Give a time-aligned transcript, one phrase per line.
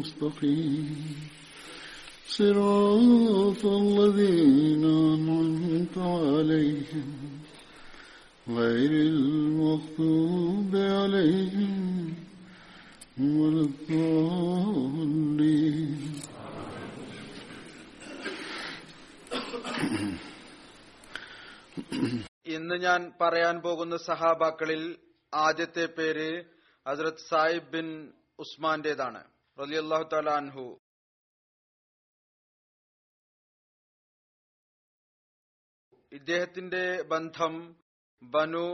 [0.00, 0.86] المستقيم
[2.28, 7.08] صراط الذين أنعمت عليهم
[8.48, 11.74] غير المغضوب عليهم
[13.18, 15.56] ولا الضالين
[22.56, 24.82] ഇന്ന് ഞാൻ പറയാൻ പോകുന്ന സഹാബാക്കളിൽ
[25.32, 26.28] ആദ്യത്തെ പേര്
[26.86, 27.88] ഹസ്രത് സാഹിബ് ബിൻ
[28.38, 29.22] ഉസ്മാന്റേതാണ്
[29.59, 30.79] റലിയല്ലാഹു താല അൻഹു.
[36.11, 37.53] ഇദ്ദേഹത്തിന്റെ ബന്ധം
[38.23, 38.65] ബനു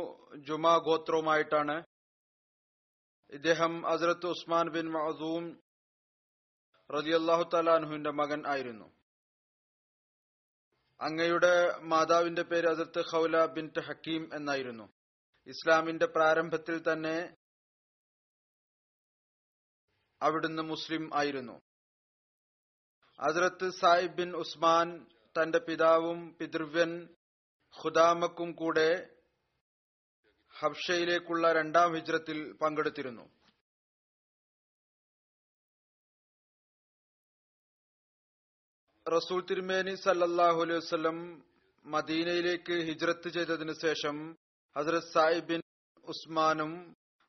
[0.48, 1.84] ജുമാ ഗോത്രവുമായിട്ടാണ്.
[3.30, 5.46] ഇദ്ദേഹം അസരത്ത് ഉസ്മാൻ ബിൻ മഅസൂം
[6.90, 8.88] റലിയല്ലാഹു തലാൻഹുവിന്റെ മകൻ ആയിരുന്നു.
[11.02, 14.86] അങ്ങയുടെ മാതാവിന്റെ പേര് അതിർത്ത് ഖൗല ബിൻ ഹക്കീം എന്നായിരുന്നു.
[15.48, 17.18] ഇസ്ലാമിന്റെ പ്രാരംഭത്തിൽ തന്നെ
[20.22, 21.56] അവിടുന്ന് മുസ്ലിം ആയിരുന്നു.
[23.20, 25.06] ഹസ്രത്ത് സായിബ് ബിൻ ഉസ്മാൻ
[25.36, 26.92] തന്റെ പിതാവും പിതൃവ്യൻ
[27.76, 28.90] ഖുദാമക്കും കൂടെ
[30.56, 33.26] ഹബ്ഷയിലേക്കുള്ള രണ്ടാം ഹിജ്രത്തിൽ പങ്കെടുത്തിരുന്നു.
[39.06, 41.18] റസൂൽ തിരുമേനി സല്ലാഹു അലൈഹി വസല്ലം
[41.86, 44.16] മദീനയിലേക്ക് ഹിജ്രത്ത് ചെയ്തതിനു ശേഷം
[44.76, 45.62] ഹസരത് സായിബിൻ ബിൻ
[46.04, 46.72] ഉസ്മാനും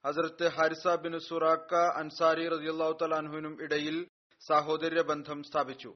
[0.04, 3.96] ഹസരത്ത് ഹാരിസ ബിൻ സുറാക്ക അൻസാരി റളിയല്ലാഹു തലാൻഹുവിനും ഇടയിൽ
[4.42, 5.90] സഹോദര്യ ബന്ധം സ്ഥാപിച്ചു.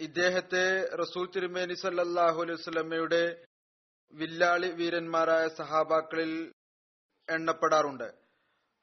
[0.00, 0.66] ഇദ്ദേഹത്തെ
[1.02, 3.22] റസൂൽ തിരുമേനി സല്ലാഹു അലൈഹി സ്വലമ്മയുടെ
[4.14, 6.32] വില്ലാളി വീരന്മാരായ സഹാബാക്കളിൽ
[7.28, 8.08] എണ്ണപ്പെടാറുണ്ട്.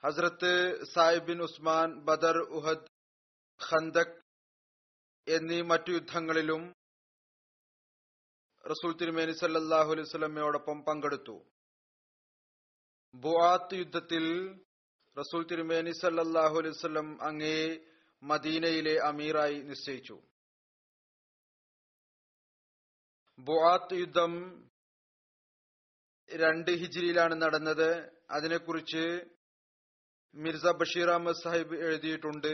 [0.04, 0.52] Hazrat
[0.94, 2.88] Sahib bin Usman Badr Uhud
[3.60, 4.18] Khandaq
[5.28, 6.64] എന്നീ മറ്റു യുദ്ധങ്ങളിലും
[8.72, 11.36] റസൂൽ തിരുമേനി സല്ലല്ലാഹു അലൈഹി സ്വലമ്മയോടൊപ്പം പങ്കെടുത്തു.
[13.16, 14.26] ബുആത്ത് യുദ്ധത്തിൽ
[15.18, 17.60] റസൂൽ തിരുമേനി സല്ലല്ലാഹു അലൈഹി വസല്ലം അങ്ങേ
[18.24, 20.18] മദീനയിലെ അമീറായി നിശ്ചയിച്ചു.
[23.40, 24.34] ബുആത്ത് യുദ്ധം
[26.30, 27.90] രണ്ട് ഹിജിരിയിലാണ് നടന്നത്.
[28.32, 29.04] അതിനെക്കുറിച്ച്
[30.36, 32.54] മിർസ ബഷീർ അഹമ്മദ് സാഹിബ് എഴുതിയിട്ടുണ്ട്.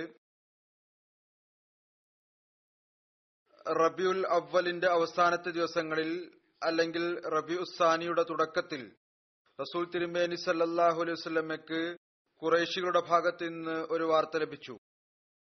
[3.67, 6.31] റബിയുൽ അവലിന്റെ അവസാനത്തെ ദിവസങ്ങളിൽ
[6.63, 8.91] അല്ലെങ്കിൽ റബി ഉസ്സാനിയുടെ തുടക്കത്തിൽ
[9.61, 11.97] റസൂൽ തിരുമേനി സല്ലാഹു അലൈഹി വസല്ലമയ്ക്ക്
[12.41, 14.79] കുറേശികളുടെ ഭാഗത്ത് നിന്ന് ഒരു വാർത്ത ലഭിച്ചു.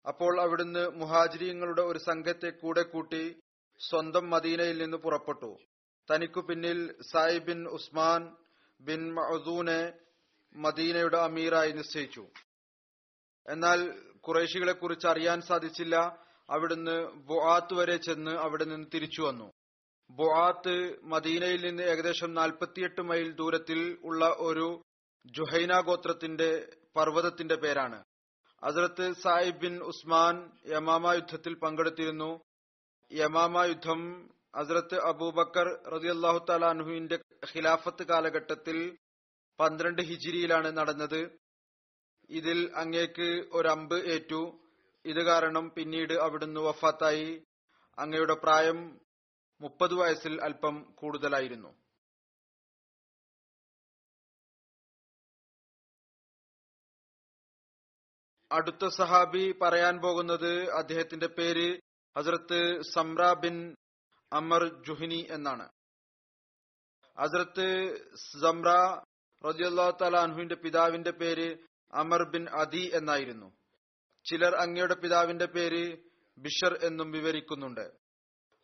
[0.06, 3.40] അപ്പോൾ അവിടുന്ന് മുഹാജിരിയങ്ങളുടെ ഒരു സംഘത്തെ കൂടെ കൂട്ടി
[3.80, 5.58] സ്വന്തം മദീനയിൽ നിന്ന് പുറപ്പെട്ടു.
[6.12, 8.36] തനിക്കു പിന്നിൽ സായി ബിൻ ഉസ്മാൻ
[8.80, 9.92] ബിൻ മഅദൂനെ
[10.54, 12.24] മദീനയുടെ അമീറായി നിശ്ചയിച്ചു.
[13.48, 16.26] എന്നാൽ കുറേശികളെ കുറിച്ച് അറിയാൻ സാധിച്ചില്ല.
[16.50, 16.96] അവിടുന്ന്
[17.28, 19.48] ബുആത്ത് വരെ ചെന്ന് അവിടെ നിന്ന് തിരിച്ചു വന്നു.
[20.10, 20.74] ബുആത്ത്
[21.04, 24.82] മദീനയിൽ നിന്ന് ഏകദേശം നാൽപ്പത്തിയെട്ട് മൈൽ ദൂരത്തിൽ ഉള്ള ഒരു
[25.26, 26.50] ജുഹൈന ഗോത്രത്തിന്റെ
[26.96, 27.98] പർവതത്തിന്റെ പേരാണ്.
[28.62, 30.36] അസരത്ത് സായിബ് ബിൻ ഉസ്മാൻ
[30.68, 32.30] യമാമ യുദ്ധത്തിൽ പങ്കെടുത്തിരുന്നു.
[33.12, 34.00] യമാമ യുദ്ധം
[34.54, 37.16] അസരത്ത് അബൂബക്കർ റതിയല്ലാഹു താലാൻഹുവിന്റെ
[37.52, 38.98] ഖിലാഫത്ത് കാലഘട്ടത്തിൽ
[39.58, 41.20] പന്ത്രണ്ട് ഹിജിരിയിലാണ് നടന്നത്.
[42.30, 44.42] ഇതിൽ അങ്ങേക്ക് ഒരമ്പ് ഏറ്റു.
[45.04, 47.44] ഇത് കാരണം പിന്നീട് അവിടുന്ന് വഫാത്തായി.
[47.98, 49.00] അങ്ങയുടെ പ്രായം
[49.60, 51.80] മുപ്പത് വയസ്സിൽ അല്പം കൂടുതലായിരുന്നു.
[58.52, 61.80] അടുത്ത സഹാബി പറയാൻ പോകുന്നത് അദ്ദേഹത്തിന്റെ പേര്
[62.18, 63.76] ഹസ്രത്ത് സംറ ബിൻ
[64.32, 65.70] അമർ ജുഹിനി എന്നാണ്.
[67.18, 67.68] ഹസ്രത്ത്
[68.42, 68.68] സംറ
[69.48, 71.58] റജിയല്ലാ തലാൻഹുവിന്റെ പിതാവിന്റെ പേര്
[71.92, 73.59] അമർ ബിൻ അദി എന്നായിരുന്നു.
[74.30, 75.96] ചിലർ അങ്ങയുടെ പിതാവിന്റെ പേര്
[76.38, 77.90] ബിഷർ എന്നും വിവരിക്കുന്നുണ്ട്.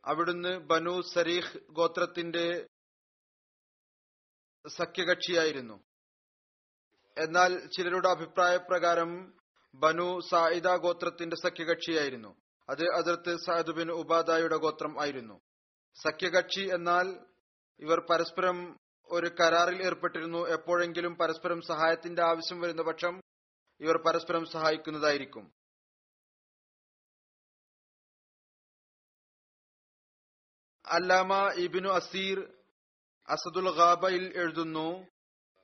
[0.04, 2.66] അവിടുന്ന് ബനു സരീഖ് ഗോത്രത്തിന്റെ
[4.68, 5.84] സഖ്യകക്ഷിയായിരുന്നു.
[7.18, 9.34] എന്നാൽ ചിലരുടെ അഭിപ്രായപ്രകാരം
[9.74, 12.36] ബനു സായിദ ഗോത്രത്തിന്റെ സഖ്യകക്ഷിയായിരുന്നു.
[12.68, 15.40] അത് അതിർത്ത് സഅദ് ബിൻ ഉബാദായുടെ ഗോത്രം ആയിരുന്നു.
[15.94, 17.18] സഖ്യകക്ഷി എന്നാൽ
[17.80, 18.78] ഇവർ പരസ്പരം
[19.10, 20.48] ഒരു കരാറിൽ ഏർപ്പെട്ടിരുന്നു.
[20.48, 23.20] എപ്പോഴെങ്കിലും പരസ്പരം സഹായത്തിന്റെ ആവശ്യം വരുന്ന പക്ഷം
[23.80, 25.55] ഇവർ പരസ്പരം സഹായിക്കുന്നതായിരിക്കും.
[30.86, 32.38] അല്ലാമ ഇബിനു അസീർ
[33.28, 35.06] അസദുൽ ഖാബയിൽ എഴുതുന്നു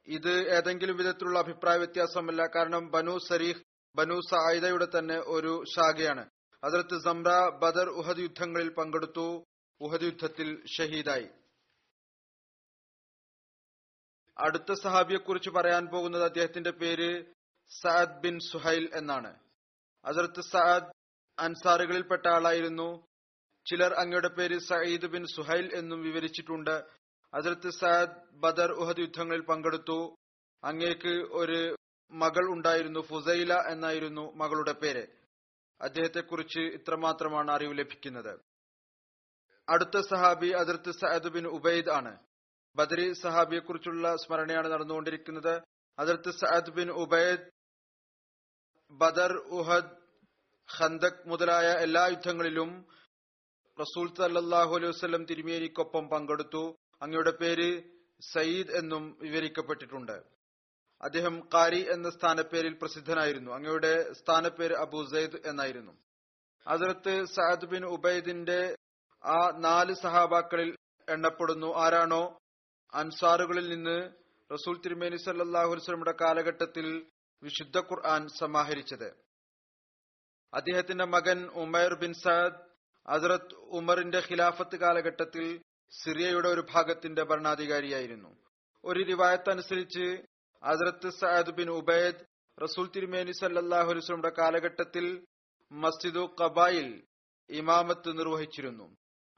[0.09, 2.47] ഇത് ഏതെങ്കിലും വിധത്തിലുള്ള അഭിപ്രായ വ്യത്യാസമല്ല.
[2.47, 3.63] കാരണം ബനു സരീഖ്
[3.97, 6.31] ബനു സായിദയുടെ തന്നെ ഒരു ശാഖയാണ്.
[6.65, 9.47] അതിർത്ത് സംറ ബദർ ഉഹദ് യുദ്ധങ്ങളിൽ പങ്കെടുത്തു
[9.81, 11.29] ഉഹദ് യുദ്ധത്തിൽ ഷഹീദായി.
[14.39, 17.25] അടുത്ത സഹാബിയെ കുറിച്ച് പറയാൻ പോകുന്നത് അദ്ദേഹത്തിന്റെ പേര്
[17.71, 19.39] സഅദ് ബിൻ സുഹൈൽ എന്നാണ്.
[20.05, 20.93] അതിർത്ത് സഅദ്
[21.39, 23.12] അൻസാറുകളിൽപ്പെട്ട ആളായിരുന്നു.
[23.71, 26.85] ചിലർ അങ്ങയുടെ പേര് സയ്യിദ് ബിൻ സുഹൈൽ എന്നും വിവരിച്ചിട്ടുണ്ട്.
[27.35, 30.17] അതിർത്ത് സയദ് ബദർ ഉഹദ് യുദ്ധങ്ങളിൽ പങ്കെടുത്തു.
[30.65, 31.77] അങ്ങേക്ക് ഒരു
[32.11, 35.07] മകൾ ഉണ്ടായിരുന്നു ഫുസൈല എന്നായിരുന്നു മകളുടെ പേര്.
[35.81, 38.41] അദ്ദേഹത്തെക്കുറിച്ച് ഇത്രമാത്രമാണ് അറിവ് ലഭിക്കുന്നത്.
[39.69, 42.19] അടുത്ത സഹാബി അതിർത്ത് സയദ് ബിൻ ഉബൈദ് ആണ്.
[42.77, 45.63] ബദരി സഹാബിയെക്കുറിച്ചുള്ള സ്മരണയാണ് നടന്നുകൊണ്ടിരിക്കുന്നത്.
[45.99, 47.51] അതിർത്ത് Zaid bin Ubaid
[48.91, 50.03] Badr Uhud
[50.81, 52.87] Khandaq മുതലായ എല്ലാ യുദ്ധങ്ങളിലും
[53.81, 56.77] റസൂൽ സല്ലാഹു അലൈഹി വസ്ലം തിരുമേനിക്കൊപ്പം പങ്കെടുത്തു.
[57.03, 57.83] അങ്ങയുടെ പേര്
[58.33, 60.23] സയ്യിദ് എന്നും വിവരിക്കപ്പെട്ടിട്ടുണ്ട്.
[61.03, 63.53] അദ്ദേഹം കാരി എന്ന സ്ഥാനപ്പേരിൽ പ്രസിദ്ധനായിരുന്നു.
[63.53, 65.93] അങ്ങയുടെ സ്ഥാനപ്പേര് അബു സെയ്ദ് എന്നായിരുന്നു.
[66.67, 68.77] അതിർത്ത് സഅദ് ബിൻ ഉബൈദിന്റെ
[69.25, 70.77] ആ നാല് സഹാബാക്കളിൽ
[71.09, 71.75] എണ്ണപ്പെടുന്നു.
[71.77, 72.39] ആരാണോ?
[72.95, 74.11] അൻസാറുകളിൽ നിന്ന്
[74.51, 77.07] റസൂൽ തിരുമേനി സല്ലാഹു വസ്ലമിയുടെ കാലഘട്ടത്തിൽ
[77.43, 79.09] വിശുദ്ധ ഖുർആൻ സമാഹരിച്ചത്.
[80.55, 82.72] അദ്ദേഹത്തിന്റെ മകൻ ഉമൈർ ബിൻ സഅദ്
[83.09, 85.47] ഹസ്രത്ത് ഉമറിന്റെ ഖിലാഫത്ത് കാലഘട്ടത്തിൽ
[85.93, 88.31] സിറിയയുടെ ഒരു ഭാഗത്തിന്റെ ഭരണാധികാരിയായിരുന്നു.
[88.85, 90.07] ഒരു റിവായത്ത് അനുസരിച്ച്
[90.63, 92.23] അസറത്ത് സഅദ് ബിൻ ഉബൈദ്
[92.59, 95.07] റസൂൽ തിരുമേനി സല്ലാഹു വസ്ലമിയുടെ കാലഘട്ടത്തിൽ
[95.71, 96.89] മസ്ജിദു കബായിൽ
[97.51, 98.87] ഇമാമത്ത് നിർവഹിച്ചിരുന്നു.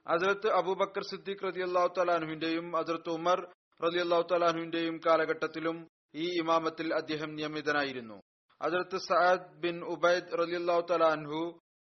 [0.06, 3.38] അസറത്ത് അബൂബക്കർ സിദ്ദീഖ് റതി അള്ളാഹു തലാഹുവിന്റെയും അസറത്ത് ഉമർ
[3.80, 5.76] റതി അള്ളാഹു തലാഹുവിന്റെയും കാലഘട്ടത്തിലും
[6.14, 8.18] ഈ ഇമാമത്തിൽ അദ്ദേഹം നിയമിതനായിരുന്നു.
[8.60, 11.40] അതിർത്ത് സഅദ് ബിൻ ഉബൈദ് റലി അള്ളാഹു തലാൻഹു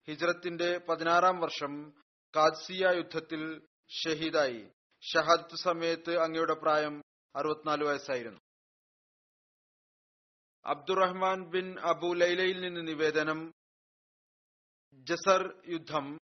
[0.06, 1.90] ഹിജ്രത്തിന്റെ പതിനാറാം വർഷം
[2.36, 4.70] കാദ്സിയ യുദ്ധത്തിൽ ഷഹീദായി.
[5.02, 7.02] ഷഹാദത്ത് സമയത്ത് അങ്ങയുടെ പ്രായം
[7.36, 8.40] അറുപത്തിനാല് വയസ്സായിരുന്നു.
[10.64, 13.54] അബ്ദുറഹ്മാൻ ബിൻ അബു ലൈലയിൽ നിന്ന് നിവേദനം
[14.94, 16.18] ജസർ യുദ്ധം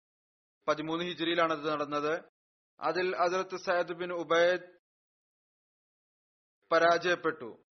[0.68, 2.24] പതിമൂന്ന് ഹിജറിയിലാണ് അത് നടന്നത്.
[2.80, 4.80] അതിൽ അസരത്ത് സയദ് ബിൻ ഉബൈദ്
[6.72, 7.64] പരാജയപ്പെട്ടു.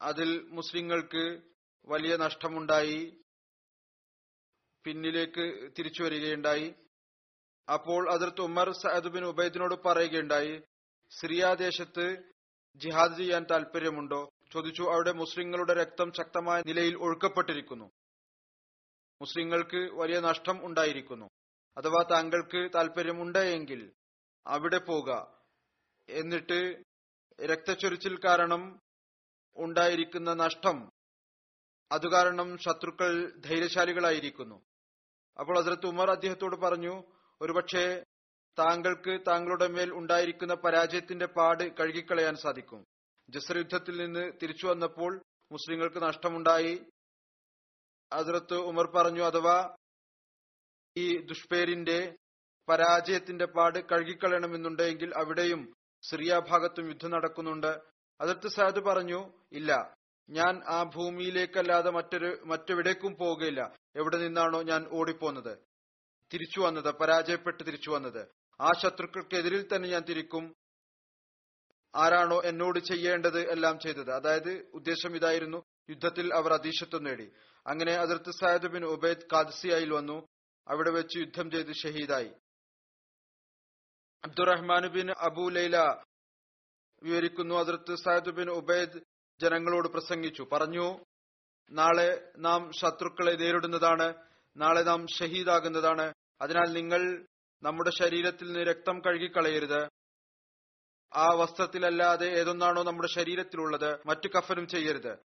[0.00, 1.42] അതിൽ മുസ്ലിങ്ങൾക്ക്
[1.84, 3.19] വലിയ നഷ്ടമുണ്ടായി.
[4.84, 6.74] പിന്നിലേക്ക് തിരിച്ചു വരികയുണ്ടായി.
[7.72, 10.62] അപ്പോൾ അതിർത്ത് ഉമർ സഅദ് ബിൻ ഉബൈദിനോട് പറയുകയുണ്ടായി
[11.10, 12.22] സിറിയ ദേശത്ത്
[12.76, 14.82] ജിഹാദ് ചെയ്യാൻ താല്പര്യമുണ്ടോ ചോദിച്ചു.
[14.82, 17.90] അവിടെ മുസ്ലിങ്ങളുടെ രക്തം ശക്തമായ നിലയിൽ ഒഴുക്കപ്പെട്ടിരിക്കുന്നു.
[19.20, 21.28] മുസ്ലിങ്ങൾക്ക് വലിയ നഷ്ടം ഉണ്ടായിരിക്കുന്നു.
[21.78, 23.92] അഥവാ താങ്കൾക്ക് താല്പര്യമുണ്ട് എങ്കിൽ
[24.46, 25.10] അവിടെ പോക.
[26.08, 26.82] എന്നിട്ട്
[27.42, 28.80] രക്തച്ചൊരിച്ചിൽ കാരണം
[29.56, 30.90] ഉണ്ടായിരിക്കുന്ന നഷ്ടം
[31.92, 34.69] അതുകാരണം ശത്രുക്കൾ ധൈര്യശാലികളായിരിക്കുന്നു.
[35.40, 36.94] അപ്പോൾ ഹസരത്ത് ഉമർ അദ്ദേഹത്തോട് പറഞ്ഞു
[37.40, 37.84] ഒരുപക്ഷെ
[38.58, 42.80] താങ്കൾക്ക് താങ്കളുടെ മേൽ ഉണ്ടായിരിക്കുന്ന പരാജയത്തിന്റെ പാട് കഴുകിക്കളയാൻ സാധിക്കും.
[43.28, 45.12] ജസർ യുദ്ധത്തിൽ നിന്ന് തിരിച്ചു വന്നപ്പോൾ
[45.52, 46.74] മുസ്ലിങ്ങൾക്ക് നഷ്ടമുണ്ടായി.
[48.12, 49.56] ഹസരത്ത് ഉമർ പറഞ്ഞു അഥവാ
[50.96, 51.98] ഈ ദുഷ്പേരിന്റെ
[52.68, 55.60] പരാജയത്തിന്റെ പാട് കഴുകിക്കളയണമെന്നുണ്ടെങ്കിൽ അവിടെയും
[56.02, 57.72] സിറിയ ഭാഗത്തും യുദ്ധം നടക്കുന്നുണ്ട്.
[58.20, 59.20] അതിർത്ത് സാദ് പറഞ്ഞു
[59.52, 59.70] ഇല്ല
[60.30, 63.76] ഞാൻ ആ ഭൂമിയിലേക്കല്ലാതെ മറ്റൊരു മറ്റെവിടേക്കും പോവുകയില്ല.
[63.96, 65.58] എവിടെ നിന്നാണോ ഞാൻ ഓടിപ്പോന്നത്?
[66.34, 68.28] തിരിച്ചു വന്നത് പരാജയപ്പെട്ട് തിരിച്ചു വന്നത്.
[68.60, 70.54] ആ ശത്രുക്കൾക്കെതിരിൽ തന്നെ ഞാൻ തിരിക്കും.
[71.94, 74.10] ആരാണോ എന്നോട് ചെയ്യേണ്ടത് എല്ലാം ചെയ്തത്.
[74.10, 77.32] അതായത് ഉദ്ദേശം ഇതായിരുന്നു യുദ്ധത്തിൽ അവർ അതീശത്വം നേടി.
[77.66, 80.26] അങ്ങനെ അതിർത്ത് സായദ് ബിൻ ഉബൈദ് കാദ്സിയായിൽ വന്നു.
[80.68, 82.30] അവിടെ വെച്ച് യുദ്ധം ചെയ്ത് ഷഹീദായി.
[84.24, 85.76] അബ്ദുറഹ്മാൻ ബിൻ അബു ലൈല
[87.02, 89.00] വിവരിക്കുന്നു അതിർത്ത് സായദ് ബിൻ ഉബൈദ്
[89.40, 90.48] ജനങ്ങളോട് പ്രസംഗിച്ചു.
[90.52, 91.04] പറഞ്ഞു
[91.70, 94.14] നാളെ നാം ശത്രുക്കളെ നേരിടുന്നതാണ്
[94.56, 96.14] നാളെ നാം ഷഹീദാകുന്നതാണ്.
[96.40, 97.26] അതിനാൽ നിങ്ങൾ
[97.62, 99.88] നമ്മുടെ ശരീരത്തിൽ നിന്ന് രക്തം കഴുകിക്കളയരുത്.
[101.14, 105.16] ആ വസ്ത്രത്തിലല്ലാതെ ഏതൊന്നാണോ നമ്മുടെ ശരീരത്തിലുള്ളത് മറ്റു കഫനും ചെയ്യരുത്.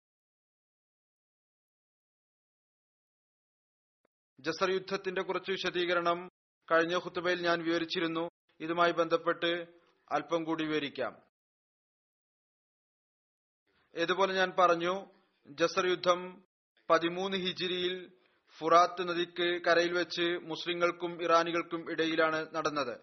[4.39, 6.29] ജസർ യുദ്ധത്തിന്റെ കുറച്ച് വിശദീകരണം
[6.71, 8.29] കഴിഞ്ഞ ഹുത്തുബയിൽ ഞാൻ വിവരിച്ചിരുന്നു.
[8.59, 9.65] ഇതുമായി ബന്ധപ്പെട്ട്
[10.11, 11.34] അല്പം കൂടി വിവരിക്കാം.
[13.95, 15.05] ഇതുപോലെ ഞാൻ പറഞ്ഞു
[15.47, 16.43] ജസർ യുദ്ധം
[16.89, 18.11] പതിമൂന്ന് ഹിജിരിയിൽ
[18.57, 22.99] ഫുറാത്ത് നദിക്ക് കരയിൽ വെച്ച് മുസ്ലിങ്ങൾക്കും ഇറാനികൾക്കും ഇടയിലാണ് നടന്നത്.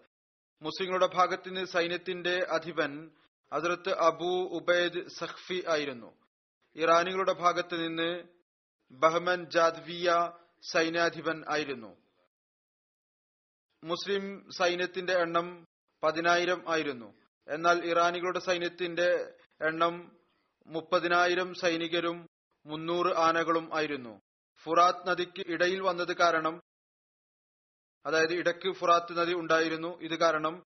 [0.61, 3.11] മുസ്ലിങ്ങളുടെ ഭാഗത്ത് നിന്ന് സൈന്യത്തിന്റെ അധിപൻ
[3.53, 6.17] അതിർത്ത് അബൂ ഉബൈദ് സഖ്ഫി ആയിരുന്നു.
[6.75, 8.23] ഇറാനികളുടെ ഭാഗത്ത് നിന്ന്
[8.91, 10.31] ബഹ്മൻ ജാദ്വിയ
[10.71, 11.97] സൈന്യാധിപൻ ആയിരുന്നു.
[13.83, 15.67] മുസ്ലിം സൈന്യത്തിന്റെ എണ്ണം
[16.03, 17.13] പതിനായിരം ആയിരുന്നു.
[17.47, 20.22] എന്നാൽ ഇറാനികളുടെ സൈന്യത്തിന്റെ എണ്ണം
[20.65, 22.27] മുപ്പതിനായിരം സൈനികരും
[22.65, 24.21] മുന്നൂറ് ആനകളും ആയിരുന്നു.
[24.63, 26.61] ഫുറാത്ത് നദിക്ക് ഇടയിൽ വന്നത് കാരണം
[28.05, 29.99] അതായത് ഇടയ്ക്ക് ഫുറാത്ത് നദി ഉണ്ടായിരുന്നു.
[30.01, 30.63] ഇത് കാരണം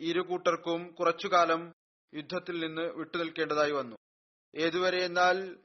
[0.00, 1.72] ഇരു കൂട്ടർക്കും കുറച്ചുകാലം
[2.14, 3.96] യുദ്ധത്തിൽ നിന്ന് വിട്ടുനിൽക്കേണ്ടതായി വന്നു.
[4.54, 5.56] ഏതുവരെ എന്നാൽ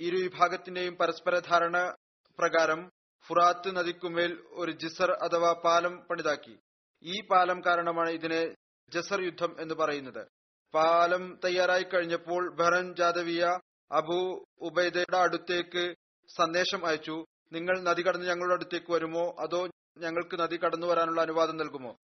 [0.00, 1.94] ഇരു വിഭാഗത്തിന്റെയും പരസ്പര ധാരണ
[2.38, 2.90] പ്രകാരം
[3.26, 6.58] ഫുറാത്ത് നദിക്കുമേൽ ഒരു ജിസർ അഥവാ പാലം പണിതാക്കി.
[7.02, 8.54] ഈ പാലം കാരണമാണ് ഇതിനെ
[8.88, 10.26] ജസർ യുദ്ധം എന്ന് പറയുന്നത്.
[10.74, 13.58] പാലം തയ്യാറായി കഴിഞ്ഞപ്പോൾ ബഹ്റൻ ജാദവിയ
[13.92, 15.94] അബു ഉബൈദയുടെ അടുത്തേക്ക്
[16.36, 17.24] സന്ദേശം അയച്ചു.
[17.52, 19.36] നിങ്ങൾ നദി കടന്ന് ഞങ്ങളുടെ അടുത്തേക്ക് വരുമോ?
[19.38, 21.96] അതോ ഞങ്ങൾക്ക് നദി കടന്നു വരാനുള്ള അനുവാദം നൽകുമോ?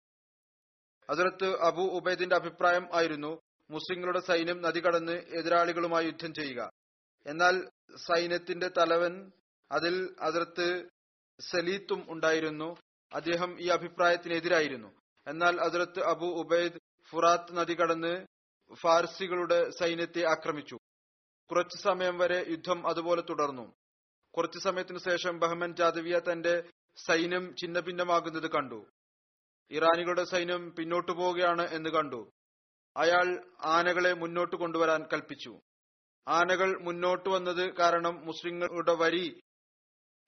[1.10, 6.70] അതിലത്ത് അബു ഉബൈദിന്റെ അഭിപ്രായം ആയിരുന്നു മുസ്ലിങ്ങളുടെ സൈന്യം നദി കടന്ന് എതിരാളികളുമായി യുദ്ധം ചെയ്യുക.
[7.26, 9.32] എന്നാൽ സൈന്യത്തിന്റെ തലവൻ
[9.72, 10.88] അതിൽ അതിർത്ത്
[11.40, 12.76] സലീത്തും ഉണ്ടായിരുന്നു
[13.14, 14.88] അദ്ദേഹം ഈ അഭിപ്രായത്തിനെതിരായിരുന്നു.
[15.26, 16.78] എന്നാൽ അതിർത്ത് അബു ഉബൈദ്
[17.10, 18.26] ഫുറാത്ത് നദി കടന്ന്
[18.74, 20.78] ഫാർസികളുടെ സൈന്യത്തെ ആക്രമിച്ചു.
[21.50, 23.74] കുറച്ചു സമയം വരെ യുദ്ധം അതുപോലെ തുടർന്നു.
[24.36, 26.62] കുറച്ചു സമയത്തിനു ശേഷം ബഹ്മൻ ജാദവിയ തന്റെ
[27.06, 28.86] സൈന്യം ഛിന്നഭിന്നമാകുന്നത് കണ്ടു.
[29.70, 32.30] ഇറാനികളുടെ സൈന്യം പിന്നോട്ടു പോവുകയാണ് എന്ന് കണ്ടു.
[32.96, 35.60] അയാൾ ആനകളെ മുന്നോട്ട് കൊണ്ടുവരാൻ കൽപ്പിച്ചു.
[36.28, 39.40] ആനകൾ മുന്നോട്ട് വന്നത് കാരണം മുസ്ലിങ്ങളുടെ വരി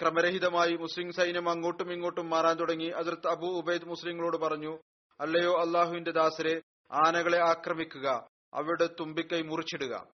[0.03, 2.87] ക്രമരഹിതമായി മുസ്ലിം സൈന്യം അങ്ങോട്ടും ഇങ്ങോട്ടും മാറാൻ തുടങ്ങി.
[2.87, 4.79] അതിർത്ത് അബു ഉബൈദ് മുസ്ലിങ്ങളോട് പറഞ്ഞു
[5.21, 10.09] അല്ലയോ അള്ളാഹുവിന്റെ ദാസരെ ആനകളെ ആക്രമിക്കുക അവരുടെ തുമ്പിക്കൈ മുറിച്ചിടുക.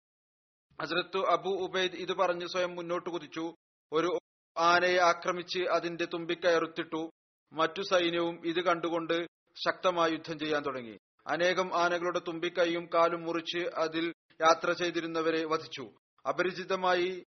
[0.82, 3.54] ഹസ്രത്ത് അബു ഉബൈദ് ഇത് പറഞ്ഞ് സ്വയം മുന്നോട്ട് കുതിച്ചു.
[3.92, 4.18] ഒരു
[4.58, 7.10] ആനയെ ആക്രമിച്ച് അതിന്റെ തുമ്പിക്കൈ അറുത്തിട്ടു.
[7.52, 10.98] മറ്റു സൈന്യവും ഇത് കണ്ടുകൊണ്ട് ശക്തമായി യുദ്ധം ചെയ്യാൻ തുടങ്ങി.
[11.26, 15.90] അനേകം ആനകളുടെ തുമ്പിക്കൈയും കാലും മുറിച്ച് അതിൽ യാത്ര ചെയ്തിരുന്നവരെ വധിച്ചു.
[16.28, 17.24] അപരിചിതമായി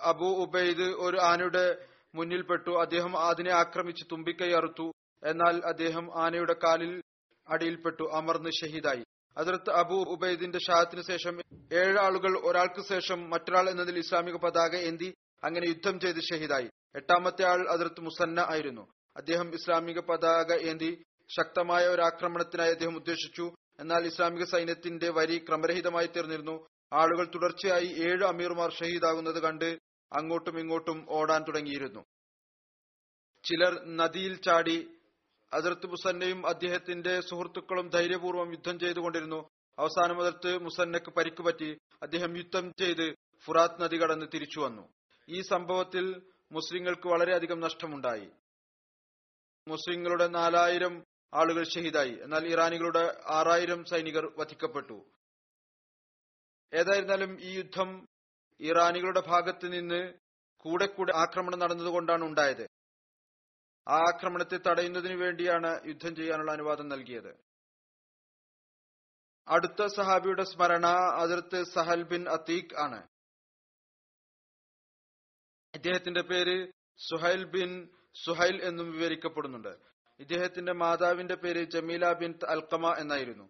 [0.00, 2.70] അബു ഉബൈദ് ഒരു ആനയുടെ മുന്നിൽപ്പെട്ടു.
[2.70, 4.92] അദ്ദേഹം അതിനെ ആക്രമിച്ച് തുമ്പിക്കൈ അറുത്തു.
[5.24, 7.02] എന്നാൽ അദ്ദേഹം ആനയുടെ കാലിൽ
[7.48, 9.04] അടിയിൽപ്പെട്ടു അമർന്ന് ഷഹീദായി.
[9.36, 11.40] അതിർത്ത് അബു ഉബൈദിന്റെ ഷാഹത്തിന് ശേഷം
[11.72, 15.14] ഏഴാളുകൾ ഒരാൾക്ക് ശേഷം മറ്റൊരാൾ എന്നതിൽ ഇസ്ലാമിക പതാക ഏന്തി
[15.44, 16.70] അങ്ങനെ യുദ്ധം ചെയ്ത് ഷഹീദായി.
[16.96, 18.88] എട്ടാമത്തെ ആൾ അതിർത്ത് മുസന്ന ആയിരുന്നു.
[19.16, 21.02] അദ്ദേഹം ഇസ്ലാമിക പതാക ഏന്തി
[21.36, 23.54] ശക്തമായ ഒരു ആക്രമണത്തിനായി അദ്ദേഹം ഉദ്ദേശിച്ചു.
[23.80, 26.66] എന്നാൽ ഇസ്ലാമിക സൈന്യത്തിന്റെ വരി ക്രമരഹിതമായി തീർന്നിരുന്നു.
[26.92, 29.78] ആളുകൾ തുടർച്ചയായി ഏഴ് അമീർമാർ ഷഹീദാകുന്നത് കണ്ട്
[30.12, 32.04] അങ്ങോട്ടും ഇങ്ങോട്ടും ഓടാൻ തുടങ്ങിയിരുന്നു.
[33.44, 34.97] ചിലർ നദിയിൽ ചാടി
[35.52, 39.48] അതിർത്ത് മുസന്നയും അദ്ദേഹത്തിന്റെ സുഹൃത്തുക്കളും ധൈര്യപൂർവം യുദ്ധം ചെയ്തുകൊണ്ടിരുന്നു.
[39.78, 43.14] അവസാനം അതിർത്ത് മുസന്നക്ക് പരിക്ക് പറ്റി അദ്ദേഹം യുദ്ധം ചെയ്ത്
[43.44, 44.88] ഫുറാത്ത് നദി കടന്ന് തിരിച്ചു വന്നു.
[45.28, 48.30] ഈ സംഭവത്തിൽ മുസ്ലിങ്ങൾക്ക് വളരെയധികം നഷ്ടമുണ്ടായി.
[49.68, 52.18] മുസ്ലിങ്ങളുടെ നാലായിരം ആളുകൾ ഷഹീദായി.
[52.22, 55.04] എന്നാൽ ഇറാനികളുടെ ആറായിരം സൈനികർ വധിക്കപ്പെട്ടു.
[56.74, 58.06] ഏതായിരുന്നാലും ഈ യുദ്ധം
[58.60, 60.12] ഇറാനികളുടെ ഭാഗത്ത് നിന്ന്
[60.56, 62.77] കൂടെ കൂടെ ആക്രമണം നടന്നതുകൊണ്ടാണ് ഉണ്ടായത്.
[63.88, 67.36] ആ ആക്രമണത്തെ തടയുന്നതിന് വേണ്ടിയാണ് യുദ്ധം ചെയ്യാനുള്ള അനുവാദം നൽകിയത്.
[69.48, 70.86] അടുത്ത സഹാബിയുടെ സ്മരണ
[71.22, 73.08] അതിർത്ത് സഹൽ ബിൻ അത്തീഖ് ആണ്.
[75.74, 76.72] ഇദ്ദേഹത്തിന്റെ പേര്
[77.10, 77.88] സുഹൈൽ ബിൻ
[78.24, 79.76] സുഹൈൽ എന്നും വിവരിക്കപ്പെടുന്നുണ്ട്.
[80.20, 83.48] ഇദ്ദേഹത്തിന്റെ മാതാവിന്റെ പേര് ജമീല ബിൻ അൽക്കമ എന്നായിരുന്നു.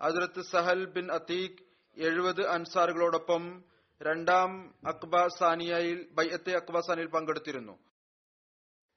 [0.00, 1.64] അതിർത്ത് സഹൽ ബിൻ അതീഖ്
[1.96, 3.64] എഴുപത് അൻസാറുകളോടൊപ്പം
[4.02, 7.78] രണ്ടാം അക്ബ സാനിയയിൽ ബൈഅത്തെ അക്ബ സാനിയിൽ പങ്കെടുത്തിരുന്നു.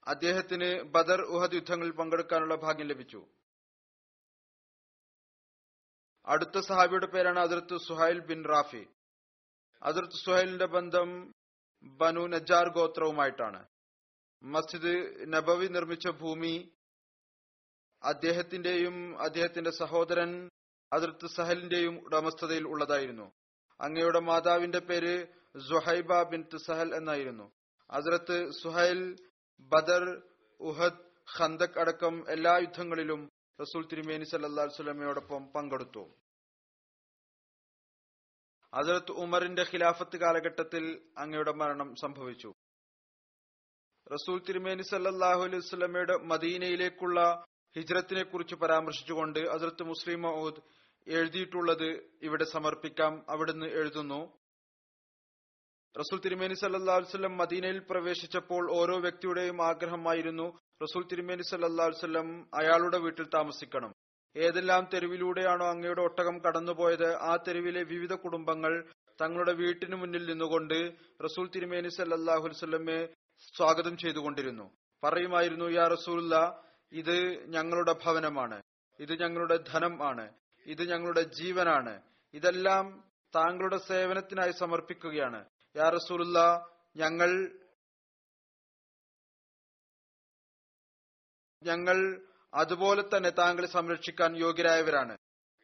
[0.07, 3.27] അദ്ദേഹത്തിന് ബദർ ഉഹദ് യുദ്ധങ്ങളിൽ പങ്കെടുക്കാനുള്ള ഭാഗ്യം ലഭിച്ചു.
[6.25, 8.87] അടുത്ത സഹാബിയുടെ പേരാണ് അതിർത്ത് സുഹൈൽ ബിൻ റാഫി.
[9.83, 11.33] അതിർത്ത് സുഹൈലിന്റെ ബന്ധം
[11.83, 13.67] ബനു നജാർ ഗോത്രവുമായിട്ടാണ്.
[14.43, 16.71] മസ്ജിദ് നബവി നിർമ്മിച്ച ഭൂമി
[18.03, 20.49] അദ്ദേഹത്തിന്റെയും അദ്ദേഹത്തിന്റെ സഹോദരൻ
[20.93, 23.31] അതിർത്ത് സഹലിന്റെയും ഉടമസ്ഥതയിൽ ഉള്ളതായിരുന്നു.
[23.81, 25.27] അങ്ങയുടെ മാതാവിന്റെ പേര്
[25.59, 27.51] സുഹൈബ ബിൻ സഹൽ എന്നായിരുന്നു.
[27.89, 29.28] അതിർത്ത് സുഹൈൽ
[29.59, 30.21] ബദർ
[30.59, 31.03] ഉഹദ്
[31.37, 33.29] ഖന്തക് അടക്കം എല്ലാ യുദ്ധങ്ങളിലും
[33.61, 36.15] റസൂൽ തിരുമേനി സല്ലാ സ്വലമയോടൊപ്പം പങ്കെടുത്തു.
[38.73, 42.53] അസരത്ത് ഉമറിന്റെ ഖിലാഫത്ത് കാലഘട്ടത്തിൽ അങ്ങയുടെ മരണം സംഭവിച്ചു.
[44.13, 47.45] റസൂൽ തിരുമേനി സല്ലാഹു അലൈഹി സ്വലമയുടെ മദീനയിലേക്കുള്ള
[47.77, 50.61] ഹിജ്രത്തിനെ കുറിച്ച് പരാമർശിച്ചുകൊണ്ട് അസരത്ത് മുസ്ലിം മഹൂദ്
[51.07, 53.25] എഴുതിയിട്ടുള്ളത് ഇവിടെ സമർപ്പിക്കാം.
[53.29, 54.38] അവിടുന്ന് എഴുതുന്നു
[55.98, 63.93] റസൂൽ തിരുമേനി സല്ലാസ്വല്ലം മദീനയിൽ പ്രവേശിച്ചപ്പോൾ ഓരോ വ്യക്തിയുടെയും ആഗ്രഹമായിരുന്നു റസൂൽ തിരുമേനി സല്ലാസ്വല്ലം അയാളുടെ വീട്ടിൽ താമസിക്കണം.
[64.38, 68.86] ഏതെല്ലാം തെരുവിലൂടെയാണോ അങ്ങയുടെ ഒട്ടകം കടന്നുപോയത് ആ തെരുവിലെ വിവിധ കുടുംബങ്ങൾ
[69.22, 70.91] തങ്ങളുടെ വീട്ടിനു മുന്നിൽ നിന്നുകൊണ്ട്
[71.24, 73.10] റസൂൽ തിരുമേനി സല്ലാഹുലമെ
[73.58, 74.72] സ്വാഗതം ചെയ്തുകൊണ്ടിരുന്നു.
[75.03, 78.62] പറയുമായിരുന്നു യാ റസൂല്ല ഇത് ഞങ്ങളുടെ ഭവനമാണ്.
[79.00, 80.34] ഇത് ഞങ്ങളുടെ ധനം ആണ്.
[80.65, 82.01] ഇത് ഞങ്ങളുടെ ജീവനാണ്.
[82.34, 83.03] ഇതെല്ലാം
[83.36, 85.46] താങ്കളുടെ സേവനത്തിനായി സമർപ്പിക്കുകയാണ്.
[85.75, 86.39] യാ റസൂലുള്ള
[86.95, 87.31] ഞങ്ങൾ
[91.63, 91.97] ഞങ്ങൾ
[92.53, 95.17] അതുപോലെ തന്നെ താങ്കളെ സംരക്ഷിക്കാൻ യോഗ്യരായവരാണ്.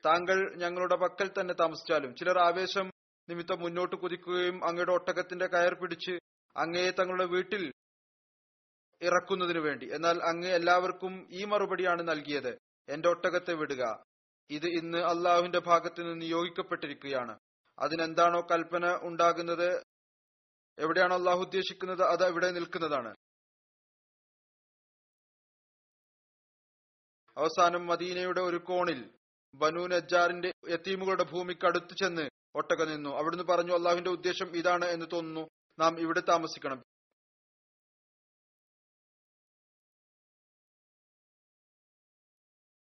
[0.06, 2.92] താങ്കൾ ഞങ്ങളുടെ പക്കൽ തന്നെ താമസിച്ചാലും ചിലർ ആവേശം
[3.30, 6.12] നിമിത്തം മുന്നോട്ട് കുതിക്കുകയും അങ്ങയുടെ ഒട്ടകത്തിന്റെ കയർ പിടിച്ച്
[6.56, 7.72] അങ്ങയെ തങ്ങളുടെ വീട്ടിൽ
[9.02, 9.86] ഇറക്കുന്നതിനു വേണ്ടി.
[9.94, 12.58] എന്നാൽ അങ്ങ് എല്ലാവർക്കും ഈ മറുപടിയാണ് നൽകിയത്.
[12.90, 13.84] എന്റെ ഒട്ടകത്തെ വിടുക.
[14.50, 17.40] ഇത് ഇന്ന് അള്ളാഹുവിന്റെ ഭാഗത്ത് നിന്ന് നിയോഗിക്കപ്പെട്ടിരിക്കുകയാണ്.
[17.80, 19.84] അതിനെന്താണോ കൽപ്പന ഉണ്ടാകുന്നത്
[20.80, 23.16] എവിടെയാണോ അള്ളാഹു ഉദ്ദേശിക്കുന്നത് അത് അവിടെ നിൽക്കുന്നതാണ്.
[27.38, 29.18] അവസാനം മദീനയുടെ ഒരു കോണിൽ
[29.56, 33.10] ബനു നജ്ജാറിന്റെ യത്തീമുകളുടെ ഭൂമിക്ക് അടുത്ത് ചെന്ന് ഒട്ടക നിന്നു.
[33.10, 35.50] അവിടുന്ന് പറഞ്ഞു അള്ളാഹുവിന്റെ ഉദ്ദേശം ഇതാണ് എന്ന് തോന്നുന്നു.
[35.80, 36.84] നാം ഇവിടെ താമസിക്കണം.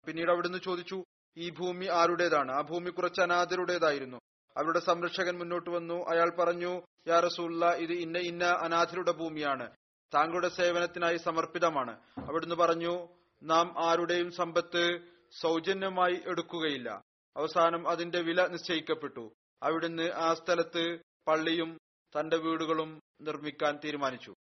[0.07, 1.05] പിന്നീട് അവിടുന്ന് ചോദിച്ചു
[1.37, 2.53] ഈ ഭൂമി ആരുടേതാണ്?
[2.53, 4.17] ആ ഭൂമി കുറച്ച് അനാഥരുടേതായിരുന്നു.
[4.57, 5.95] അവരുടെ സംരക്ഷകൻ മുന്നോട്ട് വന്നു.
[5.95, 9.71] അയാൾ പറഞ്ഞു യാ റസൂല്ല ഇത് ഇന്ന ഇന്ന അനാഥരുടെ ഭൂമിയാണ്.
[10.15, 12.01] താങ്കളുടെ സേവനത്തിനായി സമർപ്പിതമാണ്.
[12.19, 13.09] അവിടുന്ന് പറഞ്ഞു
[13.43, 14.99] നാം ആരുടെയും സമ്പത്ത്
[15.41, 17.03] സൗജന്യമായി എടുക്കുകയില്ല.
[17.37, 19.33] അവസാനം അതിന്റെ വില നിശ്ചയിക്കപ്പെട്ടു.
[19.63, 21.79] അവിടുന്ന് ആ സ്ഥലത്ത് പള്ളിയും
[22.21, 24.35] തന്റെ വീടുകളും നിർമ്മിക്കാൻ തീരുമാനിച്ചു.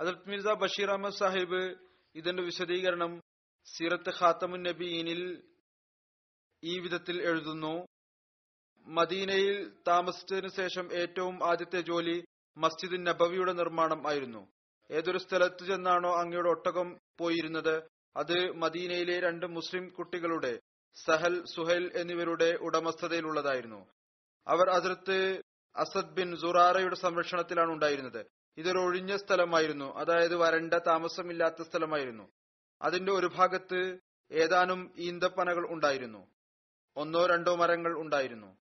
[0.00, 1.76] അദർത് മിർസ ബഷീർ അഹമ്മദ് സാഹിബ്
[2.14, 3.20] ഇതിന്റെ വിശദീകരണം
[3.64, 5.42] സീറത്ത് ഖാത്തമുൻ നബീനിൽ
[6.64, 7.87] ഈ വിധത്തിൽ എഴുതുന്നു.
[8.88, 12.24] മദീനയിൽ താമസിച്ചതിനു ശേഷം ഏറ്റവും ആദ്യത്തെ ജോലി
[12.58, 14.48] മസ്ജിദ് നബവിയുടെ നിർമ്മാണം ആയിരുന്നു.
[14.90, 17.82] ഏതൊരു സ്ഥലത്ത് ചെന്നാണോ അങ്ങയുടെ ഒട്ടകം പോയിരുന്നത്
[18.16, 20.60] അത് മദീനയിലെ രണ്ട് മുസ്ലിം കുട്ടികളുടെ
[21.06, 23.86] സഹൽ സുഹൈൽ എന്നിവരുടെ ഉടമസ്ഥതയിലുള്ളതായിരുന്നു.
[24.48, 25.42] അവർ അതിർത്ത്
[25.76, 28.26] അസദ് ബിൻ സുറാറയുടെ സംരക്ഷണത്തിലാണ് ഉണ്ടായിരുന്നത്.
[28.58, 32.28] ഇതൊരു ഒഴിഞ്ഞ സ്ഥലമായിരുന്നു അതായത് വരണ്ട താമസമില്ലാത്ത സ്ഥലമായിരുന്നു.
[32.82, 33.98] അതിന്റെ ഒരു ഭാഗത്ത്
[34.32, 36.26] ഏതാനും ഈന്തപ്പനകൾ ഉണ്ടായിരുന്നു.
[36.96, 38.56] ഒന്നോ രണ്ടോ മരങ്ങൾ ഉണ്ടായിരുന്നു.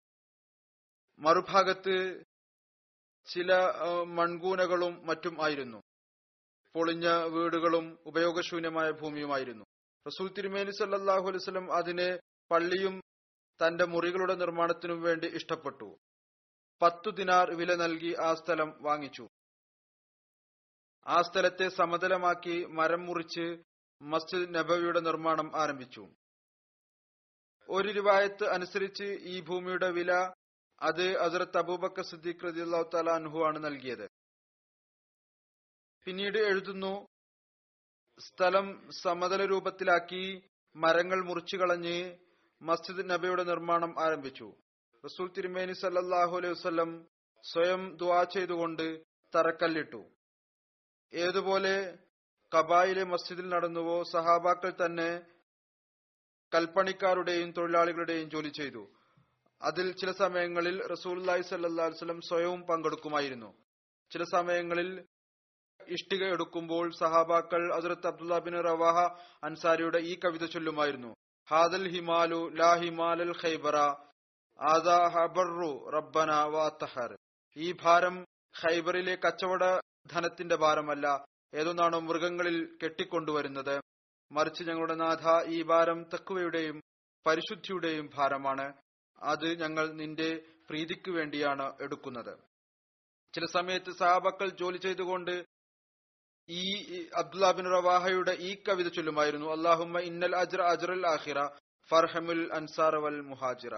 [1.19, 2.23] മറുഭാഗത്ത്
[3.34, 3.53] ചില
[4.08, 5.82] മൺകൂനകളും മറ്റും ആയിരുന്നു.
[6.73, 9.65] പൊളിഞ്ഞ വീടുകളും ഉപയോഗശൂന്യമായ ഭൂമിയുമായിരുന്നു.
[10.08, 12.19] റസൂൽ തിരുമേനി സല്ലാഹു അലൈവലം അതിനെ
[12.51, 13.01] പള്ളിയും
[13.60, 15.97] തന്റെ മുറികളുടെ നിർമ്മാണത്തിനും വേണ്ടി ഇഷ്ടപ്പെട്ടു.
[16.82, 19.27] പത്തു ദിനാർ വില നൽകി ആ സ്ഥലം വാങ്ങിച്ചു.
[21.08, 23.63] ആ സ്ഥലത്തെ സമതലമാക്കി മരം മുറിച്ച്
[24.01, 26.08] മസ്ജിദ് നബവിയുടെ നിർമ്മാണം ആരംഭിച്ചു.
[27.69, 30.32] ഒരു രൂപായത്ത് അനുസരിച്ച് ഈ ഭൂമിയുടെ വില
[30.82, 34.06] അത് ഹസരത്ത് അബൂബക്കർ സിദ്ദീഖ് റളിയല്ലാഹു തആല അൻഹു ആണ് നൽകിയത്.
[36.08, 36.94] പിന്നീട് എഴുതുന്നു
[38.20, 38.68] സ്ഥലം
[39.04, 40.24] സമതല രൂപത്തിലാക്കി
[40.76, 41.98] മരങ്ങൾ മുറിച്ചു കളഞ്ഞ്
[42.62, 44.48] മസ്ജിദ് നബിയുടെ നിർമ്മാണം ആരംഭിച്ചു.
[45.04, 46.92] റസൂൽ തിരുമേനി സല്ലാഹു അലൈഹി വസല്ലം
[47.44, 48.86] സ്വയം ദുവാ ചെയ്തുകൊണ്ട്
[49.34, 50.02] തറക്കല്ലിട്ടു.
[51.13, 51.76] ഏതുപോലെ
[52.52, 55.10] കബായിലെ മസ്ജിദിൽ നടന്നുവോ സഹാബാക്കൾ തന്നെ
[56.52, 58.84] കൽപ്പണിക്കാരുടെയും തൊഴിലാളികളുടെയും ജോലി ചെയ്തു.
[59.62, 63.50] അതിൽ ചില സമയങ്ങളിൽ സ്വല്ലല്ലാഹു അലൈഹി വസല്ലം സ്വയവും പങ്കെടുക്കുമായിരുന്നു.
[64.12, 64.89] ചില സമയങ്ങളിൽ
[65.88, 68.98] ഇഷ്ടിക എടുക്കുമ്പോൾ സഹാബാക്കൾ ഹസ്രത്ത് അബ്ദുല്ല ബിൻ റവാഹ
[69.43, 71.12] അൻസാരിയുടെ ഈ കവിത ചൊല്ലുമായിരുന്നു.
[71.48, 73.78] ഹാദൽ ഹിമാലു ലാ ഹിമാലൽ ഖൈബറ
[74.60, 77.12] ആദാ ഹബറു റബ്ബന വാത്തഹർ
[77.58, 78.15] ഈ ഭാരം
[78.56, 79.63] ഖൈബറിലെ കച്ചവട
[80.13, 81.08] ധനത്തിന്റെ ഭാരമല്ല
[81.56, 83.76] ഏതൊന്നാണോ മൃഗങ്ങളിൽ കെട്ടിക്കൊണ്ടുവരുന്നത്.
[84.32, 86.82] മറിച്ച് ഞങ്ങളുടെ നാഥ ഈ ഭാരം തക്കുവയുടെയും
[87.26, 88.74] പരിശുദ്ധിയുടെയും ഭാരമാണ്.
[89.23, 92.38] അത് ഞങ്ങൾ നിന്റെ പ്രീതിക്ക് വേണ്ടിയാണ് എടുക്കുന്നത്.
[93.34, 95.45] ചില സമയത്ത് സഹാബക്കൾ ജോലി ചെയ്തുകൊണ്ട്
[96.49, 96.63] ഈ
[97.15, 101.47] അബ്ദുല്ലാ ബിൻ റവാഹയുടെ ഈ കവിത ചൊല്ലുമായിരുന്നു അള്ളാഹുമ്മ ഇന്നൽ അജ്ര അജ്റൽ ആഹിറ
[101.89, 103.75] ഫർഹമുൽ അൻസാർ വൽ മുഹാജിറ.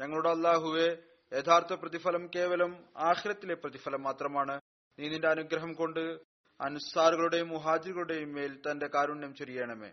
[0.00, 4.60] ഞങ്ങളുടെ അള്ളാഹുവെ യഥാർത്ഥ പ്രതിഫലം കേവലം ആഖിറത്തിലെ പ്രതിഫലം മാത്രമാണ്.
[4.98, 6.18] നീ നിന്റെ അനുഗ്രഹം കൊണ്ട്
[6.60, 9.92] അൻസാറുകളുടെയും മുഹാജിറുകളുടെയും മേൽ തന്റെ കാരുണ്യം ചൊരിയണമേ.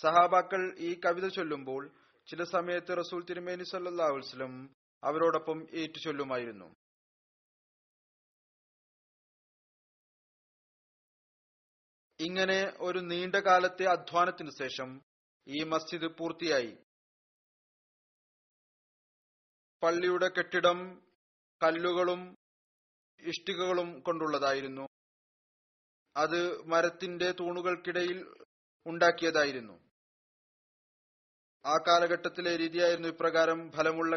[0.00, 1.90] സഹാബാക്കൾ ഈ കവിത ചൊല്ലുമ്പോൾ
[2.28, 6.74] ചില സമയത്ത് റസൂൽ തിരുമേനി വസല്ലം അവരോടൊപ്പം ഏറ്റുചൊല്ലുമായിരുന്നു.
[12.20, 15.00] ഇങ്ങനെ ഒരു നീണ്ട കാലത്തെ അധ്വാനത്തിനു ശേഷം
[15.48, 16.78] ഈ മസ്ജിദ് പൂർത്തിയായി.
[19.82, 21.06] പള്ളിയുടെ കെട്ടിടം
[21.62, 22.36] കല്ലുകളും
[23.20, 24.88] ഇഷ്ടികകളും കൊണ്ടുള്ളതായിരുന്നു.
[26.16, 28.34] അത് മരത്തിന്റെ തൂണുകൾക്കിടയിൽ
[28.86, 29.87] ഉണ്ടാക്കിയതായിരുന്നു.
[31.68, 34.16] ആ കാലഘട്ടത്തിലെ രീതിയായിരുന്നു ഇപ്രകാരം ഫലമുള്ള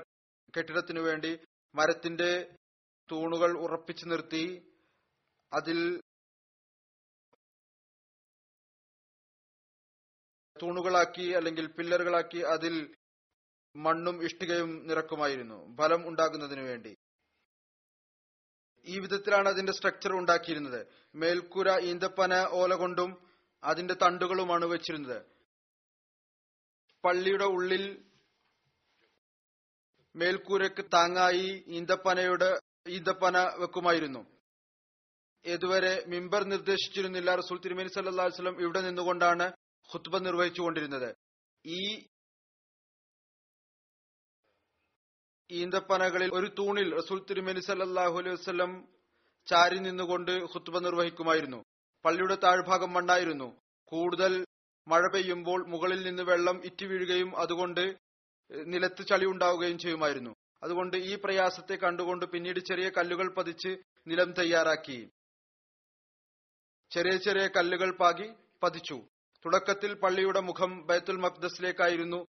[0.53, 1.31] കെട്ടിടത്തിനു വേണ്ടി
[1.75, 2.31] മരത്തിന്റെ
[3.09, 4.43] തൂണുകൾ ഉറപ്പിച്ചു നിർത്തി
[5.53, 5.79] അതിൽ
[10.61, 12.75] തൂണുകളാക്കി അല്ലെങ്കിൽ പില്ലറുകളാക്കി അതിൽ
[13.75, 16.93] മണ്ണും ഇഷ്ടികയും നിറക്കുമായിരുന്നു ഫലം ഉണ്ടാകുന്നതിനു വേണ്ടി.
[18.87, 20.81] ഈ വിധത്തിലാണ് അതിന്റെ സ്ട്രക്ചർ ഉണ്ടാക്കിയിരുന്നത്.
[21.15, 23.11] മേൽക്കൂര ഈന്തപ്പന ഓല കൊണ്ടും
[23.63, 25.19] അതിന്റെ തണ്ടുകളുമാണ് വെച്ചിരുന്നത്.
[27.03, 27.83] പള്ളിയുടെ ഉള്ളിൽ
[30.15, 32.49] മേൽക്കൂരക്ക് താങ്ങായി ഈന്തപ്പനയുടെ
[32.87, 34.21] ഈന്തപ്പന വെക്കുമായിരുന്നു.
[35.45, 39.45] ഇതുവരെ മിമ്പർ നിർദ്ദേശിച്ചിരുന്നില്ല റസൂൽ തിരുമേനി സല്ലാ വസ്ലം ഇവിടെ നിന്നുകൊണ്ടാണ്
[39.89, 41.09] ഖുത്ബ നിർവഹിച്ചുകൊണ്ടിരുന്നത്.
[41.65, 41.81] ഈ
[45.49, 48.71] ഈന്തപ്പനകളിൽ ഒരു തൂണിൽ റസൂൽ തിരുമേനി സല്ലാഹു അലൈഹി വസ്ലം
[49.47, 51.63] ചാരി നിന്നുകൊണ്ട് ഖുത്ബ നിർവഹിക്കുമായിരുന്നു.
[52.05, 53.49] പള്ളിയുടെ താഴ്ഭാഗം മണ്ണായിരുന്നു.
[53.91, 54.45] കൂടുതൽ
[54.87, 57.95] മഴ പെയ്യുമ്പോൾ മുകളിൽ നിന്ന് വെള്ളം ഇറ്റി വീഴുകയും അതുകൊണ്ട്
[58.65, 60.35] നിലത്ത് ചളി ഉണ്ടാവുകയും ചെയ്യുമായിരുന്നു.
[60.63, 65.09] അതുകൊണ്ട് ഈ പ്രയാസത്തെ കണ്ടുകൊണ്ട് പിന്നീട് ചെറിയ കല്ലുകൾ പതിച്ച് നിലം തയ്യാറാക്കി.
[66.91, 69.07] ചെറിയ ചെറിയ കല്ലുകൾ പാകി പതിച്ചു.
[69.45, 72.27] തുടക്കത്തിൽ പള്ളിയുടെ മുഖം ബൈത്തുൽ മഖ്ദസിലേക്കായിരുന്നു.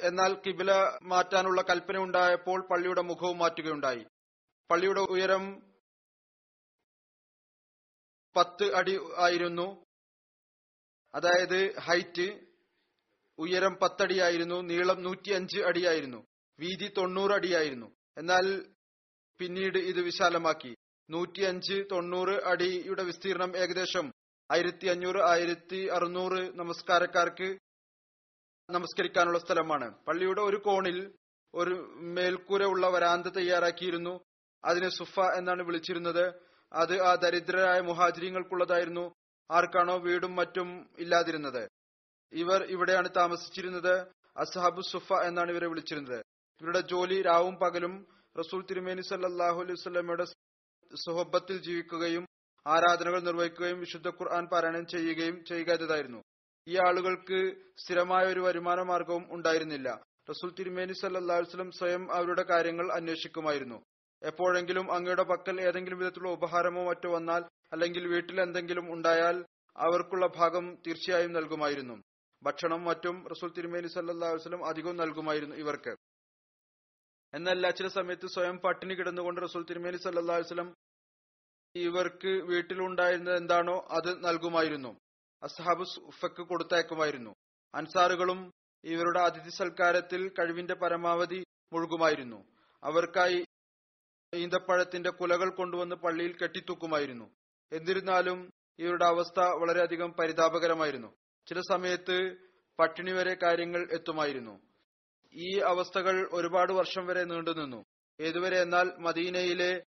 [0.00, 4.06] എന്നാൽ കിബില മാറ്റാനുള്ള കൽപ്പന ഉണ്ടായപ്പോൾ പള്ളിയുടെ മുഖവും മാറ്റുകയുണ്ടായി.
[4.70, 5.69] പള്ളിയുടെ ഉയരം
[8.36, 9.84] പത്ത് അടി ആയിരുന്നു.
[11.14, 12.26] അതായത് ഹൈറ്റ്
[13.38, 16.26] ഉയരം പത്തടിയായിരുന്നു നീളം നൂറ്റി അഞ്ച് അടിയായിരുന്നു
[16.58, 17.86] വീതി തൊണ്ണൂറ് അടിയായിരുന്നു
[18.18, 18.46] എന്നാൽ
[19.38, 20.74] പിന്നീട് ഇത് വിശാലമാക്കി.
[21.10, 24.12] നൂറ്റി അഞ്ച് തൊണ്ണൂറ് അടിയുടെ വിസ്തീർണം ഏകദേശം
[24.50, 27.58] ആയിരത്തി അഞ്ഞൂറ് ആയിരത്തി അറുന്നൂറ് നമസ്കാരക്കാർക്ക്
[28.70, 30.04] നമസ്കരിക്കാനുള്ള സ്ഥലമാണ്.
[30.04, 31.14] പള്ളിയുടെ ഒരു കോണിൽ
[31.54, 34.20] ഒരു മേൽക്കൂര ഉള്ള വരാന്ത തയ്യാറാക്കിയിരുന്നു.
[34.64, 36.49] അതിനെ സുഫ എന്നാണ് വിളിച്ചിരുന്നത്.
[36.72, 39.04] അത് ആ ദരിദ്രരായ മുഹാജിരിങ്ങൾക്കുള്ളതായിരുന്നു.
[39.50, 41.68] ആർക്കാണോ വീടും മറ്റും ഇല്ലാതിരുന്നത്.
[42.32, 43.94] ഇവർ ഇവിടെയാണ് താമസിച്ചിരുന്നത്.
[44.36, 46.20] അസഹാബു സുഫ എന്നാണ് ഇവരെ വിളിച്ചിരുന്നത്.
[46.60, 47.94] ഇവരുടെ ജോലി രാവും പകലും
[48.38, 50.24] റസൂൽ തിരുമേനി സല്ലാഹു അലൈഹി സ്വലമയുടെ
[51.04, 52.24] സുഹബത്തിൽ ജീവിക്കുകയും
[52.66, 56.20] ആരാധനകൾ നിർവഹിക്കുകയും വിശുദ്ധ ഖുർആൻ പാരായണം ചെയ്യുകയും ചെയ്യുക എന്നതായിരുന്നു
[56.66, 57.38] ഈ ആളുകൾക്ക്
[57.78, 60.00] സ്ഥിരമായ ഒരു വരുമാന മാർഗവും ഉണ്ടായിരുന്നില്ല.
[60.30, 63.78] റസൂൽ തിരുമേനി സല്ലാഹു വസ്ലം സ്വയം അവരുടെ കാര്യങ്ങൾ അന്വേഷിക്കുമായിരുന്നു.
[64.22, 69.44] എപ്പോഴെങ്കിലും അങ്ങയുടെ പക്കൽ ഏതെങ്കിലും വിധത്തിലുള്ള ഉപഹാരമോ മറ്റോ വന്നാൽ അല്ലെങ്കിൽ വീട്ടിൽ എന്തെങ്കിലും ഉണ്ടായാൽ
[69.76, 72.02] അവർക്കുള്ള ഭാഗം തീർച്ചയായും നൽകുമായിരുന്നു.
[72.42, 75.96] ഭക്ഷണം മറ്റും റസൂൽ തിരുമേനി സല്ലാ വസ്ലം അധികവും നൽകുമായിരുന്നു ഇവർക്ക്.
[77.34, 80.74] എന്നല്ല ചില സമയത്ത് സ്വയം പട്ടിണി കിടന്നുകൊണ്ട് റസൂൽ തിരുമേനി സല്ലാ വസ്ലം
[81.74, 84.88] ഇവർക്ക് വീട്ടിലുണ്ടായിരുന്നത് എന്താണോ അത് നൽകുമായിരുന്നു.
[85.42, 87.34] അസ്ഹാബ് സുഫക്ക് കൊടുത്തയക്കുമായിരുന്നു.
[87.74, 88.50] അൻസാറുകളും
[88.84, 92.44] ഇവരുടെ അതിഥി സൽക്കാരത്തിൽ കഴിവിന്റെ പരമാവധി മുഴുകുമായിരുന്നു.
[92.84, 93.44] അവർക്കായി
[94.34, 97.30] ഈന്തപ്പഴത്തിന്റെ കുലകൾ കൊണ്ടുവന്ന് പള്ളിയിൽ കെട്ടിത്തൂക്കുമായിരുന്നു.
[97.72, 101.08] എന്നിരുന്നാലും ഇവരുടെ അവസ്ഥ വളരെയധികം പരിതാപകരമായിരുന്നു.
[101.48, 102.36] ചില സമയത്ത്
[102.78, 104.60] പട്ടിണി വരെ കാര്യങ്ങൾ എത്തുമായിരുന്നു.
[105.34, 107.84] ഈ അവസ്ഥകൾ ഒരുപാട് വർഷം വരെ നീണ്ടുനിന്നു
[108.20, 109.84] ഏതുവരെ എന്നാൽ മദീനയിലെ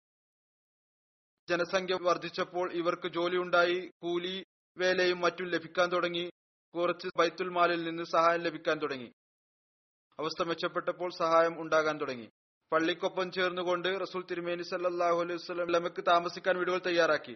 [1.49, 4.45] ജനസംഖ്യ വർദ്ധിച്ചപ്പോൾ ഇവർക്ക് ജോലിയുണ്ടായി കൂലി
[4.77, 6.29] വേലയും മറ്റും ലഭിക്കാൻ തുടങ്ങി.
[6.75, 9.13] കുറച്ച് ബൈത്തുൽ മാലിൽ നിന്ന് സഹായം ലഭിക്കാൻ തുടങ്ങി.
[10.19, 12.29] അവസ്ഥ മെച്ചപ്പെട്ടപ്പോൾ സഹായം ഉണ്ടാകാൻ തുടങ്ങി.
[12.71, 17.35] പള്ളിക്കൊപ്പം ചേർന്നുകൊണ്ട് റസൂൽ തിരുമേനി സല്ലാഹു അലൈഹി വസ്ലം ലമക്ക് താമസിക്കാൻ വീടുകൾ തയ്യാറാക്കി.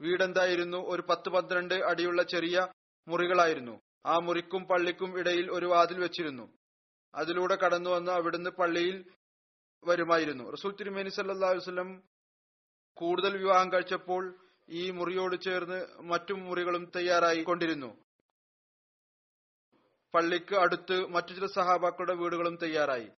[0.00, 0.78] വീടെന്തായിരുന്നു?
[0.92, 2.68] ഒരു പത്ത് പന്ത്രണ്ട് അടിയുള്ള ചെറിയ
[3.08, 3.74] മുറികളായിരുന്നു.
[4.06, 6.46] ആ മുറിക്കും പള്ളിക്കും ഇടയിൽ ഒരു വാതിൽ വെച്ചിരുന്നു.
[7.14, 8.96] അതിലൂടെ കടന്നു വന്ന് അവിടുന്ന് പള്ളിയിൽ
[9.84, 10.44] വരുമായിരുന്നു.
[10.50, 12.02] റസൂൽ തിരുമേനി സല്ലാ വസ്ലം
[12.96, 14.34] കൂടുതൽ വിവാഹം കഴിച്ചപ്പോൾ
[14.68, 18.05] ഈ മുറിയോട് ചേർന്ന് മറ്റു മുറികളും തയ്യാറായി കൊണ്ടിരുന്നു.
[20.16, 23.08] പള്ളിക്ക് അടുത്ത് മറ്റു ചില സഹാബാക്കളുടെ വീടുകളും തയ്യാറായി.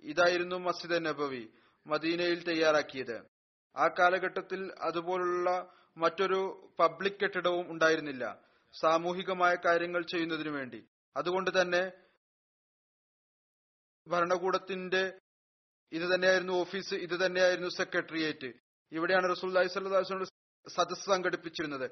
[0.00, 1.48] ഇതായിരുന്നു മസ്ജിദ് നബവി
[1.86, 3.24] മദീനയിൽ തയ്യാറാക്കിയത്.
[3.76, 8.40] ആ കാലഘട്ടത്തിൽ അതുപോലുള്ള മറ്റൊരു പബ്ലിക് കെട്ടിടവും ഉണ്ടായിരുന്നില്ല.
[8.80, 10.86] സാമൂഹികമായ കാര്യങ്ങൾ ചെയ്യുന്നതിനു വേണ്ടി.
[11.16, 11.92] അതുകൊണ്ട് തന്നെ
[14.08, 15.12] ഭരണകൂടത്തിന്റെ
[15.92, 18.52] ഇത് തന്നെയായിരുന്നു ഓഫീസ് ഇത് തന്നെയായിരുന്നു സെക്രട്ടേറിയറ്റ്.
[18.92, 20.24] ഇവിടെയാണ് റസൂൽ അലൈഹി
[20.68, 21.90] സദസ് സംഘടിപ്പിച്ചിരുന്നത്.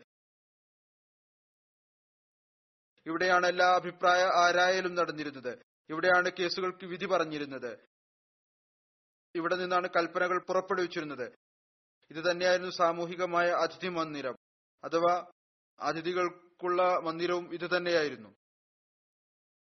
[3.07, 5.59] ഇവിടെയാണ് എല്ലാ അഭിപ്രായ ആരായലും നടന്നിരുന്നത്.
[5.91, 7.79] ഇവിടെയാണ് കേസുകൾക്ക് വിധി പറഞ്ഞിരുന്നത്.
[9.35, 11.33] ഇവിടെ നിന്നാണ് കൽപ്പനകൾ പുറപ്പെടുവിച്ചിരുന്നത്.
[12.11, 14.37] ഇത് തന്നെയായിരുന്നു സാമൂഹികമായ അതിഥി മന്ദിരം.
[14.85, 15.33] അഥവാ
[15.81, 18.31] അതിഥികൾക്കുള്ള മന്ദിരവും ഇത് തന്നെയായിരുന്നു.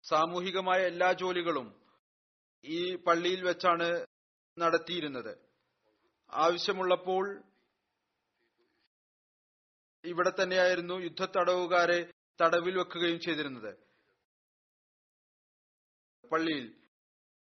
[0.03, 1.67] സാമൂഹികമായ എല്ലാ ജോലികളും
[2.65, 4.05] ഈ പള്ളിയിൽ വെച്ചാണ്
[4.59, 5.37] നടത്തിയിരുന്നത്.
[6.31, 7.43] ആവശ്യമുള്ളപ്പോൾ
[10.05, 13.71] ഇവിടെ തന്നെയായിരുന്നു യുദ്ധ തടവുകാരെ തടവിൽ വെക്കുകയും ചെയ്തിരുന്നത്.
[16.31, 16.81] പള്ളിയിൽ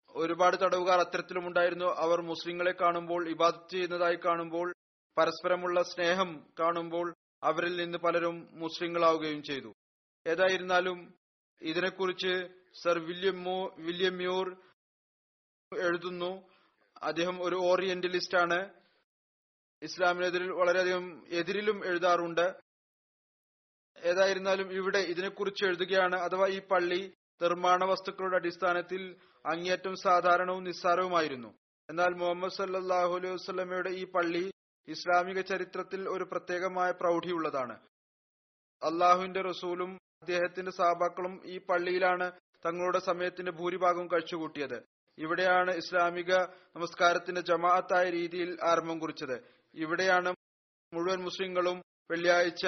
[0.10, 1.86] ഒരുപാട് തടവുകാർ അത്തരത്തിലും ഉണ്ടായിരുന്നു.
[1.86, 4.74] അവർ മുസ്ലിങ്ങളെ കാണുമ്പോൾ ഇബാദത്ത് ചെയ്യുന്നതായി കാണുമ്പോൾ
[5.18, 9.74] പരസ്പരമുള്ള സ്നേഹം കാണുമ്പോൾ അവരിൽ നിന്ന് പലരും മുസ്ലിങ്ങളാവുകയും ചെയ്തു.
[10.26, 11.14] ഏതായിരുന്നാലും
[11.62, 12.34] ഇതിനെക്കുറിച്ച്
[12.84, 14.48] സർ വില്യം മോ വില്യം മ്യൂർ
[15.72, 16.32] എഴുതുന്നു.
[17.04, 18.58] അദ്ദേഹം ഒരു ഓറിയന്റലിസ്റ്റ് ആണ്
[19.82, 22.69] ഇസ്ലാമിനെതിരിൽ വളരെയധികം എതിരിലും എഴുതാറുണ്ട്.
[23.98, 26.16] ഏതായിരുന്നാലും ഇവിടെ ഇതിനെക്കുറിച്ച് എഴുതുകയാണ്.
[26.16, 31.54] അഥവാ ഈ പള്ളി നിർമ്മാണ വസ്തുക്കളുടെ അടിസ്ഥാനത്തിൽ അങ്ങേയറ്റം സാധാരണവും നിസ്സാരവുമായിരുന്നു.
[31.90, 34.52] എന്നാൽ മുഹമ്മദ് സല്ലാഹു അലൈഹി വസ്ലമയുടെ ഈ പള്ളി
[34.88, 37.80] ഇസ്ലാമിക ചരിത്രത്തിൽ ഒരു പ്രത്യേകമായ പ്രൗഢിയുള്ളതാണ്.
[38.84, 42.32] അള്ളാഹുവിന്റെ റസൂലും അദ്ദേഹത്തിന്റെ സാബാക്കളും ഈ പള്ളിയിലാണ്
[42.66, 44.84] തങ്ങളുടെ സമയത്തിന്റെ ഭൂരിഭാഗവും കഴിച്ചുകൂട്ടിയത്.
[45.18, 46.34] ഇവിടെയാണ് ഇസ്ലാമിക
[46.76, 49.44] നമസ്കാരത്തിന്റെ ജമാഅത്തായ രീതിയിൽ ആരംഭം കുറിച്ചത്.
[49.74, 50.34] ഇവിടെയാണ്
[50.94, 52.66] മുഴുവൻ മുസ്ലിങ്ങളും വെള്ളിയാഴ്ച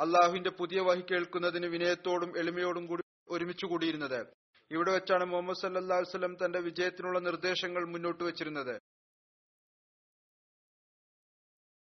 [0.00, 4.26] അള്ളാഹുവിന്റെ പുതിയ വഹി കേൾക്കുന്നതിന് വിനയത്തോടും എളിമയോടും കൂടി ഒരുമിച്ചു കൂടിയിരുന്നത്.
[4.70, 8.80] ഇവിടെ വെച്ചാണ് മുഹമ്മദ് സല്ലാ വസ്ലം തന്റെ വിജയത്തിനുള്ള നിർദ്ദേശങ്ങൾ മുന്നോട്ട് വെച്ചിരുന്നത്.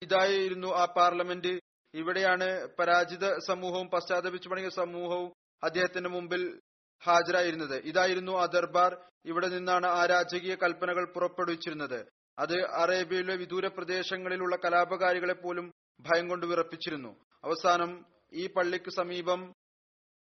[0.03, 1.61] ഇതായിരുന്നു ആ പാർലമെന്റ്.
[1.95, 5.33] ഇവിടെയാണ് പരാജിത സമൂഹവും പശ്ചാത്തപിച്ചു പണിയ സമൂഹവും
[5.65, 6.61] അദ്ദേഹത്തിന്റെ മുമ്പിൽ
[7.07, 7.83] ഹാജരായിരുന്നത്.
[7.83, 8.97] ഇതായിരുന്നു ആ ദർബാർ.
[9.25, 12.07] ഇവിടെ നിന്നാണ് ആ രാജകീയ കൽപ്പനകൾ പുറപ്പെടുവിച്ചിരുന്നത്.
[12.39, 17.26] അത് അറേബ്യയിലെ വിദൂര പ്രദേശങ്ങളിലുള്ള കലാപകാരികളെ പോലും ഭയം കൊണ്ട് വിറപ്പിച്ചിരുന്നു.
[17.47, 17.91] അവസാനം
[18.33, 19.41] ഈ പള്ളിക്ക് സമീപം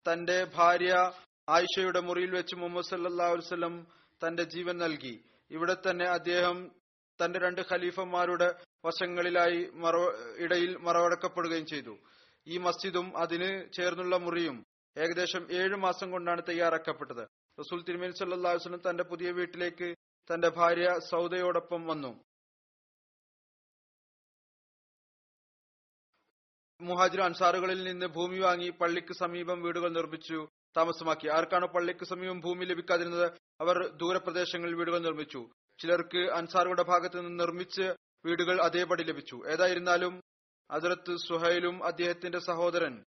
[0.07, 0.95] തന്റെ ഭാര്യ
[1.49, 3.75] ആയിഷയുടെ മുറിയിൽ വെച്ച് മുഹമ്മദ് സല്ലാ വസ്ലം
[4.23, 5.15] തന്റെ ജീവൻ നൽകി.
[5.51, 6.59] ഇവിടെ തന്നെ അദ്ദേഹം
[7.21, 8.49] തന്റെ രണ്ട് ഖലീഫന്മാരുടെ
[8.87, 9.61] വശങ്ങളിലായി
[10.45, 11.95] ഇടയിൽ മറവടക്കപ്പെടുകയും ചെയ്തു.
[12.47, 14.57] ഈ മസ്ജിദും അതിന് ചേർന്നുള്ള മുറിയും
[14.97, 17.25] ഏകദേശം ഏഴു മാസം കൊണ്ടാണ് തയ്യാറാക്കപ്പെട്ടത്.
[17.59, 19.89] റസൂൽ തിരുമേനി സല്ലാ വസ്ലം തന്റെ പുതിയ വീട്ടിലേക്ക്
[20.31, 22.13] തന്റെ ഭാര്യ സൗദയോടൊപ്പം വന്നു.
[26.81, 31.29] മുഹാജിർ അൻസാറുകളിൽ നിന്ന് ഭൂമി വാങ്ങി പള്ളിക്ക് സമീപം വീടുകൾ നിർമ്മിച്ചു താമസമാക്കി.
[31.29, 35.51] ആർക്കാണ് പള്ളിക്ക് സമീപം ഭൂമി ലഭിക്കാതിരുന്നത് അവർ ദൂരപ്രദേശങ്ങളിൽ വീടുകൾ നിർമ്മിച്ചു.
[35.79, 37.95] ചിലർക്ക് അൻസാറുകളുടെ ഭാഗത്ത് നിന്ന് നിർമ്മിച്ച്
[38.27, 39.43] വീടുകൾ അതേപടി ലഭിച്ചു.
[39.47, 40.21] ഏതായിരുന്നാലും
[40.71, 43.05] അതിർത്ത് സുഹൈലും അദ്ദേഹത്തിന്റെ സഹോദരൻ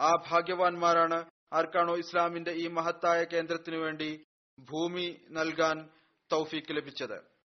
[0.00, 1.24] ആ ഭാഗ്യവാന്മാരാണ്.
[1.52, 4.24] ആർക്കാണോ ഇസ്ലാമിന്റെ ഈ മഹത്തായ കേന്ദ്രത്തിനു വേണ്ടി
[4.58, 5.88] ഭൂമി നൽകാൻ
[6.32, 7.39] തൗഫീക്ക് ലഭിച്ചത്.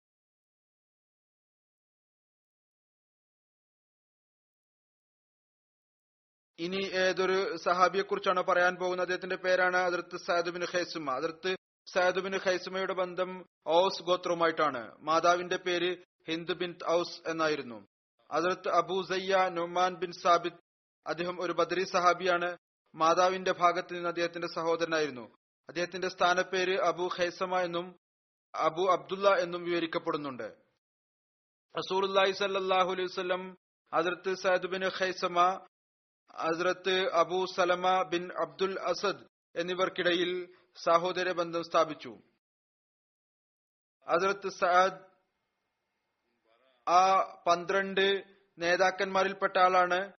[6.58, 9.04] ഇനി ഏതൊരു സഹാബിയെ കുറിച്ചാണ് പറയാൻ പോകുന്നത്?
[9.04, 11.10] അദ്ദേഹത്തിന്റെ പേരാണ് അതിർത്ത് സാദുബിൻ ഖൈസുമ.
[11.10, 11.56] അതിർത്ത്
[11.92, 14.96] സാദുബിൻ ഖൈസുമയുടെ ബന്ധം ഔസ് ഗോത്രവുമായിട്ടാണ്.
[15.00, 15.96] മാതാവിന്റെ പേര്
[16.28, 17.86] ഹിന്ദ് ബിൻ ഔസ് എന്നായിരുന്നു.
[18.30, 20.52] അതിർത്ത് Abu Sayya Numan bin Sabit
[21.06, 22.56] അദ്ദേഹം ഒരു ബദരി സഹാബിയാണ്.
[22.94, 25.34] മാതാവിന്റെ ഭാഗത്ത് നിന്ന് അദ്ദേഹത്തിന്റെ സഹോദരനായിരുന്നു.
[25.68, 27.96] അദ്ദേഹത്തിന്റെ സ്ഥാനപ്പേര് അബു ഖൈസമ എന്നും
[28.54, 30.54] അബു അബ്ദുള്ള എന്നും വിവരിക്കപ്പെടുന്നുണ്ട്.
[31.78, 33.56] റസൂർല്ലാഹി സല്ലാഹു അലൈഹി വസ്ലം
[33.92, 35.66] അതിർത്ത് Zaid bin Khaisama
[36.38, 39.24] Hazrat Abu Salama bin Abdul Asad
[39.56, 40.30] എന്നിവർക്കിടയിൽ
[40.84, 42.12] സഹോദര ബന്ധം സ്ഥാപിച്ചു.
[44.08, 45.00] ഹസ്രത്ത് സഅദ്
[46.88, 47.02] ആ
[47.46, 48.06] പന്ത്രണ്ട്
[48.58, 50.12] നേതാക്കന്മാരിൽപ്പെട്ട ആളാണ്.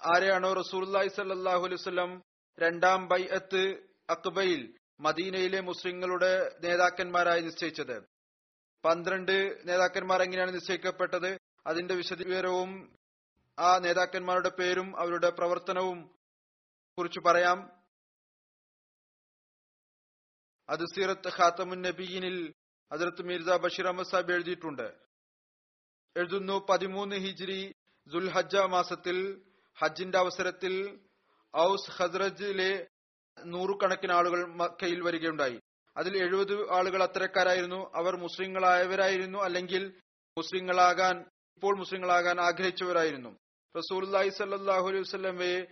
[0.00, 2.22] ആരെയാണോ റസൂർലായി സല്ലാഹു അലൈവല്ലം
[2.58, 3.62] രണ്ടാം ബൈഅത്ത്
[4.10, 4.62] അക്ബയിൽ
[5.00, 6.32] മദീനയിലെ മുസ്ലിങ്ങളുടെ
[6.64, 7.96] നേതാക്കന്മാരായി നിശ്ചയിച്ചത്.
[8.84, 9.36] പന്ത്രണ്ട്
[9.68, 11.30] നേതാക്കന്മാർ എങ്ങനെയാണ് നിശ്ചയിക്കപ്പെട്ടത്?
[11.66, 12.70] അതിന്റെ വിശദവിവരവും
[13.58, 16.16] ആ നേതാക്കന്മാരുടെ പേരും അവരുടെ പ്രവർത്തനവും
[16.98, 17.82] കുറിച്ച് പറയാം.
[20.68, 22.54] അത് സീറത്ത് ഖാത്തമുൻ നബീനിൽ
[22.92, 24.94] അതിർത്ത് മിർസ ബഷീർ അഹമ്മദ് സാഹിബ് എഴുതിയിട്ടുണ്ട്.
[26.16, 27.74] എഴുതുന്നു പതിമൂന്ന് ഹിജ്രി
[28.06, 29.44] ദുൽഹജ്ജ മാസത്തിൽ
[29.78, 31.00] ഹജ്ജിന്റെ അവസരത്തിൽ
[31.56, 32.88] ഔസ് ഹസ്രജിലെ
[33.44, 35.60] നൂറുകണക്കിന് ആളുകൾ മക്കയിൽ വരികയുണ്ടായി.
[35.96, 37.90] അതിൽ എഴുപത് ആളുകൾ അത്തരക്കാരായിരുന്നു.
[37.94, 40.00] അവർ മുസ്ലിങ്ങളായവരായിരുന്നു അല്ലെങ്കിൽ
[40.38, 41.18] മുസ്ലിങ്ങളാകാൻ
[41.54, 43.43] ഇപ്പോൾ മുസ്ലിങ്ങളാകാൻ ആഗ്രഹിച്ചവരായിരുന്നു.
[43.76, 45.66] റസൂലി സല്ലാഹു അലൈഹി വസ്ലമയെ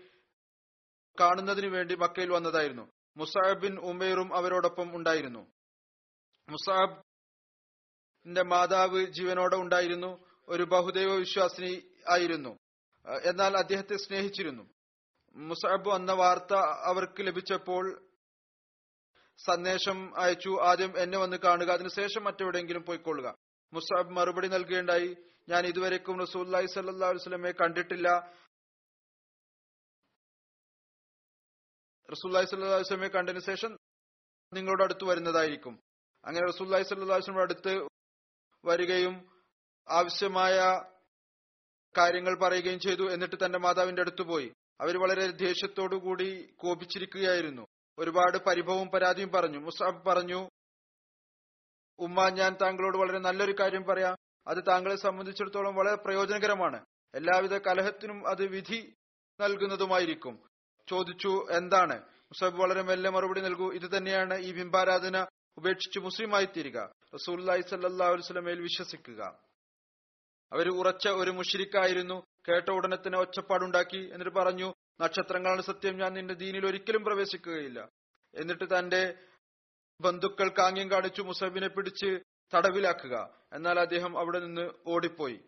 [1.20, 2.92] കാണുന്നതിന് വേണ്ടി മക്കയിൽ വന്നതായിരുന്നു.
[3.16, 5.52] മുസാബ് ബിൻ ഉമേറും അവരോടൊപ്പം ഉണ്ടായിരുന്നു.
[6.48, 10.26] മുസാബിന്റെ മാതാവ് ജീവനോടെ ഉണ്ടായിരുന്നു.
[10.48, 12.56] ഒരു ബഹുദൈവ വിശ്വാസിനി ആയിരുന്നു.
[13.24, 14.64] എന്നാൽ അദ്ദേഹത്തെ സ്നേഹിച്ചിരുന്നു.
[15.36, 16.54] മുസാബ് എന്ന വാർത്ത
[16.90, 18.08] അവർക്ക് ലഭിച്ചപ്പോൾ
[19.46, 23.34] സന്ദേശം അയച്ചു ആദ്യം എന്നെ വന്ന് കാണുക അതിനുശേഷം മറ്റെവിടെയെങ്കിലും പോയിക്കൊള്ളുക.
[23.72, 25.16] മുസാബ് മറുപടി നൽകുകയുണ്ടായി.
[25.48, 28.32] ഞാൻ ഇതുവരെക്കും റസൂല്ലായി സല്ലാ വസ്ലമെ കണ്ടിട്ടില്ല.
[32.12, 33.76] റസൂല്ലായി സല്ലാ വസ്ലമെ കണ്ടതിന് ശേഷം
[34.52, 35.80] നിങ്ങളുടെ അടുത്ത് വരുന്നതായിരിക്കും.
[36.24, 37.88] അങ്ങനെ റസൂല്ലായി സല്ലാ വസ്ലമിന്റെ അടുത്ത്
[38.64, 39.42] വരികയും
[39.88, 40.58] ആവശ്യമായ
[41.98, 44.52] കാര്യങ്ങൾ പറയുകയും ചെയ്തു എന്നിട്ട് തന്റെ മാതാവിന്റെ അടുത്ത് പോയി.
[44.80, 47.66] അവർ വളരെ ദേഷ്യത്തോടു കൂടി കോപിച്ചിരിക്കുകയായിരുന്നു.
[47.98, 49.58] ഒരുപാട് പരിഭവവും പരാതിയും പറഞ്ഞു.
[49.58, 50.48] മുസാബ് പറഞ്ഞു
[51.98, 54.16] ഉമ്മ ഞാൻ താങ്കളോട് വളരെ നല്ലൊരു കാര്യം പറയാം.
[54.46, 56.84] അത് താങ്കളെ സംബന്ധിച്ചിടത്തോളം വളരെ പ്രയോജനകരമാണ്.
[57.14, 58.94] എല്ലാവിധ കലഹത്തിനും അത് വിധി
[59.40, 60.42] നൽകുന്നതുമായിരിക്കും.
[60.88, 62.02] ചോദിച്ചു എന്താണ്?
[62.02, 65.26] മുസബ് വളരെ മെല്ലെ മറുപടി നൽകൂ ഇത് തന്നെയാണ് ഈ ബിംബാരാധന
[65.56, 68.08] ഉപേക്ഷിച്ച് മുസ്ലിമായി തീരുക റസൂല്ലായി സല്ലാ
[68.60, 69.38] വിശ്വസിക്കുക.
[70.52, 72.22] അവർ ഉറച്ച ഒരു മുഷിരിക്കായിരുന്നു.
[72.48, 75.98] കേട്ട ഉടനെ തന്നെ ഒച്ചപ്പാടുണ്ടാക്കി എന്നിട്ട് പറഞ്ഞു നക്ഷത്രങ്ങളാണ് സത്യം.
[75.98, 77.88] ഞാൻ നിന്റെ ദീനിൽ ഒരിക്കലും പ്രവേശിക്കുകയില്ല.
[78.34, 79.14] എന്നിട്ട് തന്റെ
[80.00, 82.20] ബന്ധുക്കൾ കാങ്യം കാണിച്ചു മുസബിനെ പിടിച്ച്
[82.54, 83.44] തടവിലാക്കുക.
[83.52, 85.44] എന്നാൽ അദ്ദേഹം അവിടെ നിന്ന് ഓടിപ്പോയി.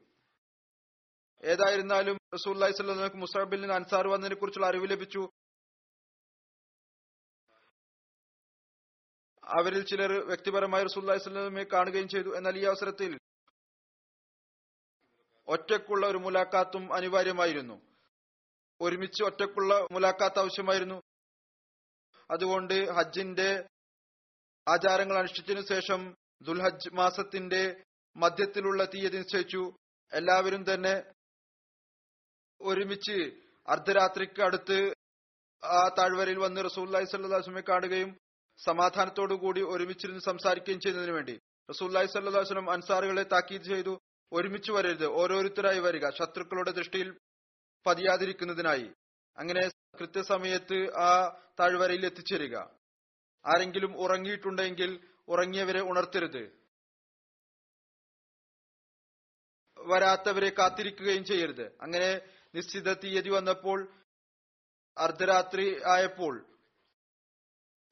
[1.45, 5.29] ഏതായിരുന്നാലും റസൂല്ലി സ്വല്ലമക്ക് മുസാബിൽ നിന്ന് അൻസാർ വന്നതിനെ കുറിച്ചുള്ള അറിവ് ലഭിച്ചു.
[9.45, 12.37] അവരിൽ ചിലർ വ്യക്തിപരമായി റസൂല്ലി സ്വല്ലമയെ കാണുകയും ചെയ്തു.
[12.37, 13.19] എന്നാൽ ഈ അവസരത്തിൽ
[15.49, 17.81] ഒറ്റക്കുള്ള ഒരു മുലാഖാത്തും അനിവാര്യമായിരുന്നു.
[18.81, 21.03] ഒരുമിച്ച് ഒറ്റക്കുള്ള മുലാഖാത്ത് ആവശ്യമായിരുന്നു.
[22.31, 23.69] അതുകൊണ്ട് ഹജ്ജിന്റെ
[24.69, 27.85] ആചാരങ്ങൾ അനുഷ്ഠിച്ചതിനു ശേഷം ദുൽഹജ് മാസത്തിന്റെ
[28.17, 29.73] മധ്യത്തിലുള്ള തീയതി നിശ്ചയിച്ചു.
[30.13, 31.05] എല്ലാവരും തന്നെ
[32.61, 33.33] ഒരുമിച്ച്
[33.69, 34.95] അർദ്ധരാത്രിക്ക് അടുത്ത്
[35.65, 38.19] ആ താഴ്വരയിൽ വന്ന് റസൂല്ലായി സല്ലാസ്മെ കാണുകയും
[38.67, 41.41] സമാധാനത്തോടു കൂടി ഒരുമിച്ചിരുന്ന് സംസാരിക്കുകയും ചെയ്യുന്നതിന് വേണ്ടി.
[41.71, 43.99] റസൂല്ലായി സല്ലാസ്ലം അൻസാറുകളെ താക്കീത് ചെയ്തു.
[44.33, 45.07] ഒരുമിച്ച് വരരുത്.
[45.07, 46.11] ഓരോരുത്തരായി വരിക.
[46.11, 47.19] ശത്രുക്കളുടെ ദൃഷ്ടിയിൽ
[47.87, 48.93] പതിയാതിരിക്കുന്നതിനായി.
[49.39, 52.57] അങ്ങനെ കൃത്യസമയത്ത് ആ താഴ്വരയിൽ എത്തിച്ചേരുക.
[53.47, 56.65] ആരെങ്കിലും ഉറങ്ങിയിട്ടുണ്ടെങ്കിൽ ഉറങ്ങിയവരെ ഉണർത്തരുത്.
[59.79, 61.83] വരാത്തവരെ കാത്തിരിക്കുകയും ചെയ്യരുത്.
[61.83, 62.21] അങ്ങനെ
[62.55, 63.93] നിശ്ചിത തീയതി വന്നപ്പോൾ
[64.99, 66.47] അർദ്ധരാത്രി ആയപ്പോൾ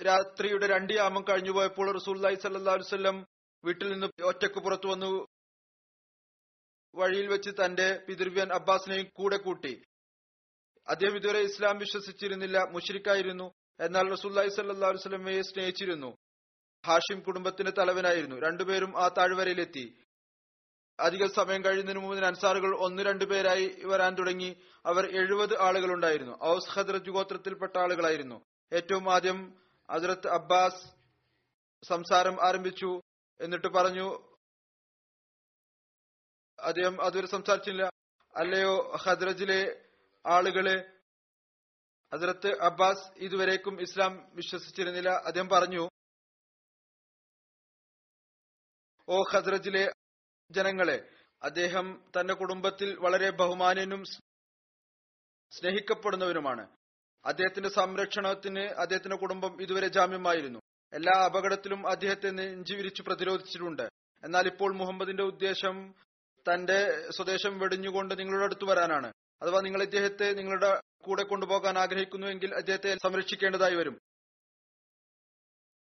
[0.05, 3.27] രാത്രിയുടെ രണ്ട് യാമം കഴിഞ്ഞു പോയപ്പോൾ റസൂല്ലായി സല്ലാ വല്ലം
[3.65, 5.27] വീട്ടിൽ നിന്ന് ഒറ്റയ്ക്ക് പുറത്തു വന്നു.
[6.95, 9.83] വഴിയിൽ വെച്ച് തന്റെ പിതൃവ്യൻ അബ്ബാസിനെയും കൂടെ കൂട്ടി.
[10.89, 13.55] അദ്ദേഹം ഇതുവരെ ഇസ്ലാം വിശ്വസിച്ചിരുന്നില്ല മുഷരിക്കായിരുന്നു.
[13.81, 16.17] എന്നാൽ റസൂല്ലായി സല്ലാ വല്ലമയെ സ്നേഹിച്ചിരുന്നു.
[16.87, 18.37] ഹാഷിം കുടുംബത്തിന്റെ തലവനായിരുന്നു.
[18.37, 20.03] രണ്ടുപേരും ആ താഴ്വരയിലെത്തി.
[21.01, 24.57] അധിക സമയം കഴിയുന്നതിന് മുമ്പ് അൻസാറുകൾ ഒന്ന് രണ്ടു പേരായി വരാൻ തുടങ്ങി.
[24.87, 26.39] അവർ എഴുപത് ആളുകളുണ്ടായിരുന്നു.
[26.45, 28.45] ഔസ് ഹദ്രജ് ഗോത്രത്തിൽപ്പെട്ട ആളുകളായിരുന്നു.
[28.73, 30.89] ഏറ്റവും ആദ്യം ഹസ്രത്ത് അബ്ബാസ്
[31.89, 33.01] സംസാരം ആരംഭിച്ചു
[33.41, 34.37] എന്നിട്ട് പറഞ്ഞു
[36.61, 37.91] അദ്ദേഹം അതുവരെ സംസാരിച്ചില്ല.
[38.37, 39.85] അല്ലയോ ഹദ്രജിലെ
[40.27, 40.91] ആളുകളെ?
[42.15, 45.09] ഹസ്രത്ത് അബ്ബാസ് ഇതുവരേക്കും ഇസ്ലാം വിശ്വസിച്ചിരുന്നില്ല.
[45.09, 45.89] അദ്ദേഹം പറഞ്ഞു
[49.09, 49.93] ഓ ഖദ്രജിലെ
[50.51, 51.09] ജനങ്ങളെ
[51.43, 54.05] അദ്ദേഹം തന്റെ കുടുംബത്തിൽ വളരെ ബഹുമാനനും
[55.51, 56.69] സ്നേഹിക്കപ്പെടുന്നവനുമാണ്.
[57.25, 60.59] അദ്ദേഹത്തിന്റെ സംരക്ഷണത്തിന് അദ്ദേഹത്തിന്റെ കുടുംബം ഇതുവരെ ജാമ്യമായിരുന്നു.
[60.93, 63.83] എല്ലാ അപകടത്തിലും അദ്ദേഹത്തെ നെഞ്ചുവിരിച്ചു പ്രതിരോധിച്ചിട്ടുണ്ട്.
[64.25, 65.95] എന്നാൽ ഇപ്പോൾ മുഹമ്മദിന്റെ ഉദ്ദേശം
[66.53, 69.13] തന്റെ സ്വദേശം വെടിഞ്ഞുകൊണ്ട് നിങ്ങളുടെ അടുത്ത് വരാനാണ്.
[69.43, 73.99] അഥവാ നിങ്ങൾ ഇദ്ദേഹത്തെ നിങ്ങളുടെ കൂടെ കൊണ്ടുപോകാൻ ആഗ്രഹിക്കുന്നുവെങ്കിൽ അദ്ദേഹത്തെ സംരക്ഷിക്കേണ്ടതായി വരും.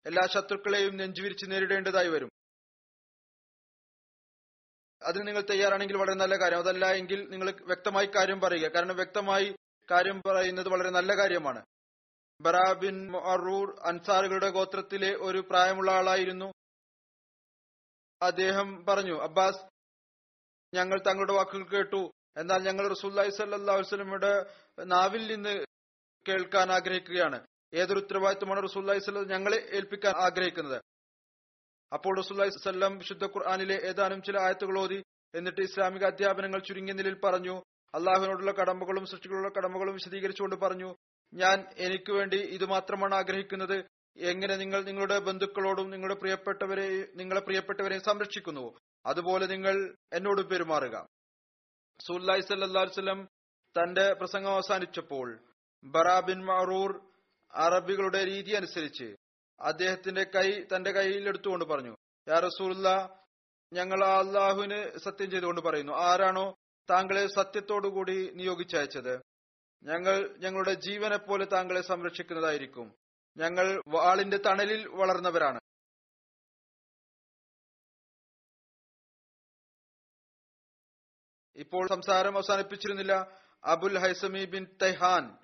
[0.06, 2.28] എല്ലാ ശത്രുക്കളെയും നെഞ്ചുവിരിച്ച് നേരിടേണ്ടതായി വരും.
[5.04, 6.58] അതിന് നിങ്ങൾ തയ്യാറാണെങ്കിൽ വളരെ നല്ല കാര്യം.
[6.58, 8.68] അതല്ല എങ്കിൽ നിങ്ങൾ വ്യക്തമായി കാര്യം പറയുക.
[8.68, 9.56] കാരണം വ്യക്തമായി
[9.90, 11.64] കാര്യം പറയുന്നത് വളരെ നല്ല കാര്യമാണ്.
[12.40, 16.52] ബറാബിൻ അറൂർ അൻസാറുകളുടെ ഗോത്രത്തിലെ ഒരു പ്രായമുള്ള ആളായിരുന്നു.
[18.22, 19.58] അദ്ദേഹം പറഞ്ഞു അബ്ബാസ്
[20.74, 22.10] ഞങ്ങൾ തങ്ങളുടെ വാക്കുകൾ കേട്ടു.
[22.36, 24.46] എന്നാൽ ഞങ്ങൾ റസൂല്ലായി സല്ലാ വസ്ലമയുടെ
[24.84, 25.64] നാവിൽ നിന്ന്
[26.28, 27.46] കേൾക്കാൻ ആഗ്രഹിക്കുകയാണ്.
[27.74, 30.82] ഏതൊരു ഉത്തരവാദിത്വമാണ് റസൂല്ലായി സ്വല്ലം ഞങ്ങളെ ഏൽപ്പിക്കാൻ ആഗ്രഹിക്കുന്നത്?
[31.92, 35.02] അപ്പോൾ റസുല്ലാം വിശുദ്ധ ഖുർആാനിലെ ഏതാനും ചില ആയത്തുകൾ ഓതി.
[35.34, 37.62] എന്നിട്ട് ഇസ്ലാമിക അധ്യാപനങ്ങൾ ചുരുങ്ങിയ നിലയിൽ പറഞ്ഞു.
[37.94, 40.94] അള്ളാഹുവിനോടുള്ള കടമകളും സൃഷ്ടികളുള്ള കടമകളും വിശദീകരിച്ചുകൊണ്ട് പറഞ്ഞു.
[41.34, 43.84] ഞാൻ എനിക്ക് വേണ്ടി ഇത് മാത്രമാണ് ആഗ്രഹിക്കുന്നത്.
[44.16, 48.74] എങ്ങനെ നിങ്ങൾ നിങ്ങളുടെ ബന്ധുക്കളോടും നിങ്ങളുടെ പ്രിയപ്പെട്ടവരെ നിങ്ങളെ പ്രിയപ്പെട്ടവരെയും സംരക്ഷിക്കുന്നു?
[49.06, 51.06] അതുപോലെ നിങ്ങൾ എന്നോട് പെരുമാറുക.
[52.00, 53.28] സുല്ലായി സല്ലാസ്ലം
[53.78, 55.38] തന്റെ പ്രസംഗം അവസാനിച്ചപ്പോൾ
[55.84, 57.00] ബറാബിൻ മറൂർ
[57.54, 59.16] അറബികളുടെ രീതി അനുസരിച്ച്
[59.60, 61.96] അദ്ദേഹത്തിന്റെ കൈ തന്റെ കയ്യിൽ എടുത്തുകൊണ്ട് പറഞ്ഞു
[62.28, 63.18] യാ റസൂല്ല
[63.72, 65.92] ഞങ്ങൾ അള്ളാഹുവിന് സത്യം ചെയ്തുകൊണ്ട് പറയുന്നു.
[65.92, 66.54] ആരാണോ
[66.90, 69.22] താങ്കളെ സത്യത്തോടുകൂടി നിയോഗിച്ചയച്ചത്
[69.82, 72.94] ഞങ്ങൾ ഞങ്ങളുടെ ജീവനെ പോലെ താങ്കളെ സംരക്ഷിക്കുന്നതായിരിക്കും.
[73.36, 75.60] ഞങ്ങൾ വാളിന്റെ തണലിൽ വളർന്നവരാണ്.
[81.56, 83.38] ഇപ്പോൾ സംസാരം അവസാനിപ്പിച്ചിരുന്നില്ല.
[83.64, 85.38] അബുൽ ഹൈസമി ബിൻ തെഹാൻ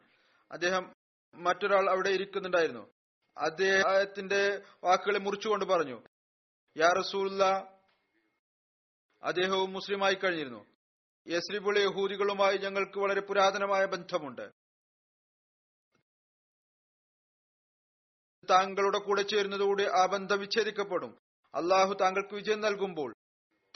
[0.51, 0.93] അദ്ദേഹം
[1.35, 2.98] മറ്റൊരാൾ അവിടെ ഇരിക്കുന്നുണ്ടായിരുന്നു.
[3.39, 6.03] അദ്ദേഹത്തിന്റെ വാക്കുകളെ മുറിച്ചുകൊണ്ട് പറഞ്ഞു
[6.77, 7.45] യാ റസൂല്ല
[9.23, 10.67] അദ്ദേഹവും മുസ്ലിമായി കഴിഞ്ഞിരുന്നു.
[11.29, 14.53] യസ്രിബുളെ യഹൂദികളുമായി ഞങ്ങൾക്ക് വളരെ പുരാതനമായ ബന്ധമുണ്ട്.
[18.51, 21.19] താങ്കളുടെ കൂടെ ചേരുന്നതോടെ ആ ബന്ധം വിച്ഛേദിക്കപ്പെടും.
[21.55, 23.15] അള്ളാഹു താങ്കൾക്ക് വിജയം നൽകുമ്പോൾ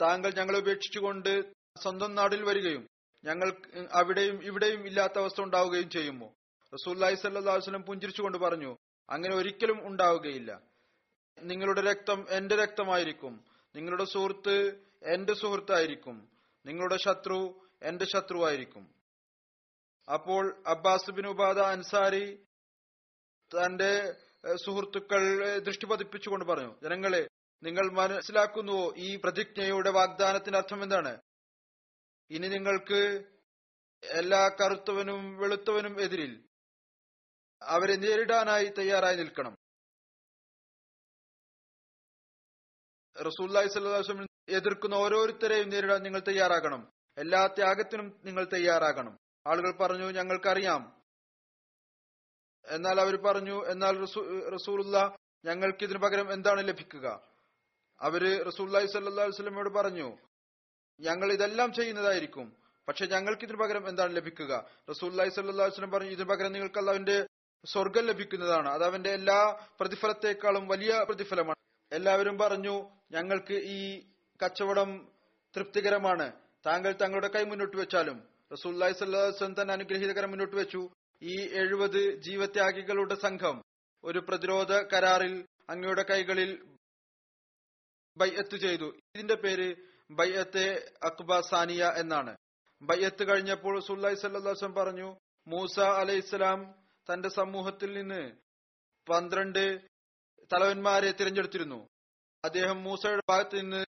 [0.01, 2.87] താങ്കൾ ഞങ്ങളെ ഉപേക്ഷിച്ചുകൊണ്ട് സ്വന്തം നാടിൽ വരികയും
[3.23, 3.61] ഞങ്ങൾ
[3.91, 6.33] അവിടെയും ഇവിടെയും ഇല്ലാത്ത അവസ്ഥ ഉണ്ടാവുകയും ചെയ്യുമോ?
[6.73, 8.77] റസൂല്ലായി സല്ലാസ്ലം പുഞ്ചിരിച്ചുകൊണ്ട് പറഞ്ഞു
[9.09, 10.61] അങ്ങനെ ഒരിക്കലും ഉണ്ടാവുകയില്ല.
[11.39, 13.45] നിങ്ങളുടെ രക്തം എന്റെ രക്തമായിരിക്കും.
[13.75, 16.29] നിങ്ങളുടെ സുഹൃത്ത് എന്റെ സുഹൃത്തായിരിക്കും.
[16.65, 18.93] നിങ്ങളുടെ ശത്രു എന്റെ ശത്രുവായിരിക്കും.
[20.13, 22.45] അപ്പോൾ അബ്ബാസ് ബിൻ ഉബാദ അൻസാരി
[23.39, 24.15] തന്റെ
[24.65, 27.27] സുഹൃത്തുക്കൾ ദൃഷ്ടി പതിപ്പിച്ചുകൊണ്ട് പറഞ്ഞു ജനങ്ങളെ
[27.63, 31.21] നിങ്ങൾ മനസ്സിലാക്കുന്നുവോ ഈ പ്രതിജ്ഞയുടെ വാഗ്ദാനത്തിന്റെ അർത്ഥം എന്താണ്?
[32.31, 33.23] ഇനി നിങ്ങൾക്ക്
[34.03, 36.43] എല്ലാ കറുത്തവനും വെളുത്തവനും എതിരിൽ
[37.67, 39.57] അവരെ നേരിടാനായി തയ്യാറായി നിൽക്കണം.
[43.21, 46.91] റസൂല്ലായി സ്വല്ലം എതിർക്കുന്ന ഓരോരുത്തരെയും നേരിടാൻ നിങ്ങൾ തയ്യാറാകണം.
[47.17, 49.19] എല്ലാ ത്യാഗത്തിനും നിങ്ങൾ തയ്യാറാകണം.
[49.47, 51.03] ആളുകൾ പറഞ്ഞു ഞങ്ങൾക്കറിയാം.
[52.65, 54.05] എന്നാൽ അവർ പറഞ്ഞു എന്നാൽ
[54.49, 57.33] റസൂലുള്ള ഞങ്ങൾക്ക് ഇതിനു പകരം എന്താണ് ലഭിക്കുക?
[57.99, 60.17] അവർ റസൂല്ലായി സല്ലാ വസ്ലമയോട് പറഞ്ഞു
[60.99, 62.57] ഞങ്ങൾ ഇതെല്ലാം ചെയ്യുന്നതായിരിക്കും.
[62.87, 64.69] പക്ഷെ ഞങ്ങൾക്ക് ഇതിനു പകരം എന്താണ് ലഭിക്കുക?
[64.89, 67.27] റസൂല്ലായി സല്ലാ വസ്ലം പറഞ്ഞു ഇതിനു പകരം നിങ്ങൾക്ക് അള്ളാവിന്റെ
[67.65, 68.69] സ്വർഗം ലഭിക്കുന്നതാണ്.
[68.69, 71.55] അത് അവന്റെ എല്ലാ പ്രതിഫലത്തെക്കാളും വലിയ പ്രതിഫലമാണ്.
[71.91, 74.01] എല്ലാവരും പറഞ്ഞു ഞങ്ങൾക്ക് ഈ
[74.45, 75.07] കച്ചവടം
[75.55, 76.33] തൃപ്തികരമാണ്.
[76.65, 78.23] താങ്കൾ തങ്ങളുടെ കൈ മുന്നോട്ട് വെച്ചാലും.
[78.53, 80.89] റസൂല്ലായി സല്ലാസ്വൻ തന്നെ അനുഗ്രഹീതകരം മുന്നോട്ട് വെച്ചു.
[81.21, 83.61] ഈ എഴുപത് ജീവത്യാഗികളുടെ സംഘം
[84.03, 86.67] ഒരു പ്രതിരോധ കരാറിൽ അങ്ങയുടെ കൈകളിൽ
[88.17, 88.93] ബയ്യത്ത് ചെയ്തു.
[89.15, 89.75] ഇതിന്റെ പേര്
[90.11, 92.35] ബയ്യത്തെ അക്ബ സാനിയ എന്നാണ്.
[92.81, 95.15] ബയ്യത്ത് കഴിഞ്ഞപ്പോൾ സുല്ലായി സല്ലാസ്ലം പറഞ്ഞു
[95.47, 98.31] മൂസ അലൈഹിസ്സലാം തന്റെ സമൂഹത്തിൽ നിന്ന്
[99.09, 99.81] പന്ത്രണ്ട്
[100.53, 101.89] തലവന്മാരെ തിരഞ്ഞെടുത്തിരുന്നു.
[102.45, 103.85] അദ്ദേഹം മൂസയുടെ ഭാഗത്ത് നിന്ന്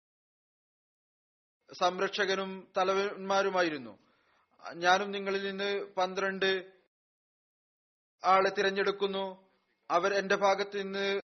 [1.73, 3.99] സംരക്ഷകനും തലവന്മാരുമായിരുന്നു.
[4.73, 6.71] ഞാനും നിങ്ങളിൽ നിന്ന് പന്ത്രണ്ട്
[8.23, 9.51] ആളെ തിരഞ്ഞെടുക്കുന്നു.
[9.91, 11.21] അവർ എന്റെ ഭാഗത്ത് നിന്ന്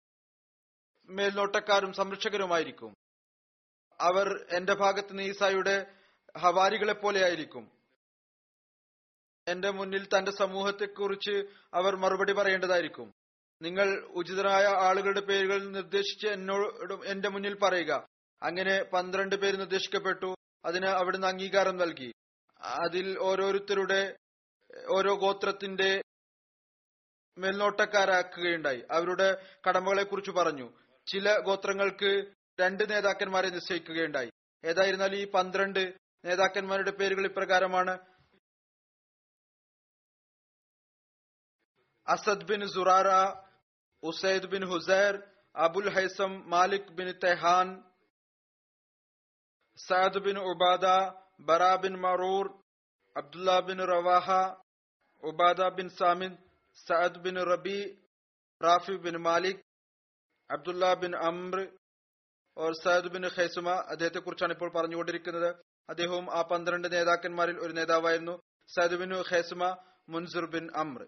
[1.08, 2.96] മേൽനോട്ടക്കാരും സംരക്ഷകരുമായിരിക്കും.
[4.00, 5.94] അവർ എന്റെ ഭാഗത്ത് നിന്ന് ഈസായുടെ
[6.38, 7.77] ഹവാരികളെ പോലെയായിരിക്കും
[9.48, 11.44] എന്റെ മുന്നിൽ തന്റെ സമൂഹത്തെക്കുറിച്ച്
[11.74, 13.12] അവർ മറുപടി പറയേണ്ടതായിരിക്കും.
[13.62, 18.06] നിങ്ങൾ ഉചിതരായ ആളുകളുടെ പേരുകൾ നിർദ്ദേശിച്ച് എന്നോട് എന്റെ മുന്നിൽ പറയുക.
[18.42, 20.34] അങ്ങനെ പന്ത്രണ്ട് പേര് നിർദ്ദേശിക്കപ്പെട്ടു.
[20.64, 22.12] അതിന് അവിടുന്ന് അംഗീകാരം നൽകി.
[22.60, 24.16] അതിൽ ഓരോരുത്തരുടെ
[24.90, 26.02] ഓരോ ഗോത്രത്തിന്റെ
[27.38, 28.82] മേൽനോട്ടക്കാരാക്കുകയുണ്ടായി.
[28.90, 30.70] അവരുടെ കടമകളെ കുറിച്ച് പറഞ്ഞു.
[31.06, 32.26] ചില ഗോത്രങ്ങൾക്ക്
[32.60, 34.30] രണ്ട് നേതാക്കന്മാരെ നിശ്ചയിക്കുകയുണ്ടായി.
[34.64, 35.94] ഏതായിരുന്നാലും ഈ പന്ത്രണ്ട്
[36.24, 37.98] നേതാക്കന്മാരുടെ പേരുകൾ ഇപ്രകാരമാണ്.
[42.14, 43.08] Asad bin Zurara
[44.02, 45.14] Usaid bin Husair
[45.54, 47.68] Abul Haitham Malik bin Tehan
[49.78, 50.86] Saad bin Ubada
[51.48, 52.46] Bara bin Maroor
[53.16, 54.28] Abdullah bin Rawaha
[55.22, 56.32] Ubada bin Samin
[56.86, 57.80] Saad bin Rabi
[58.60, 59.62] Rafi bin Malik
[60.50, 61.58] Abdullah bin Amr
[62.56, 65.50] or Syed bin ഖൈസുമ അദ്ദേഹത്തെ കുറിച്ചാണ് ഇപ്പോൾ പറഞ്ഞുകൊണ്ടിരിക്കുന്നത്.
[65.88, 68.34] അദ്ദേഹവും ആ പന്ത്രണ്ട് നേതാക്കന്മാരിൽ ഒരു നേതാവായിരുന്നു.
[68.68, 69.62] സയദ് ബിൻ ഖൈസുമ
[70.12, 71.00] മുൻസുർ ബിൻ അംർ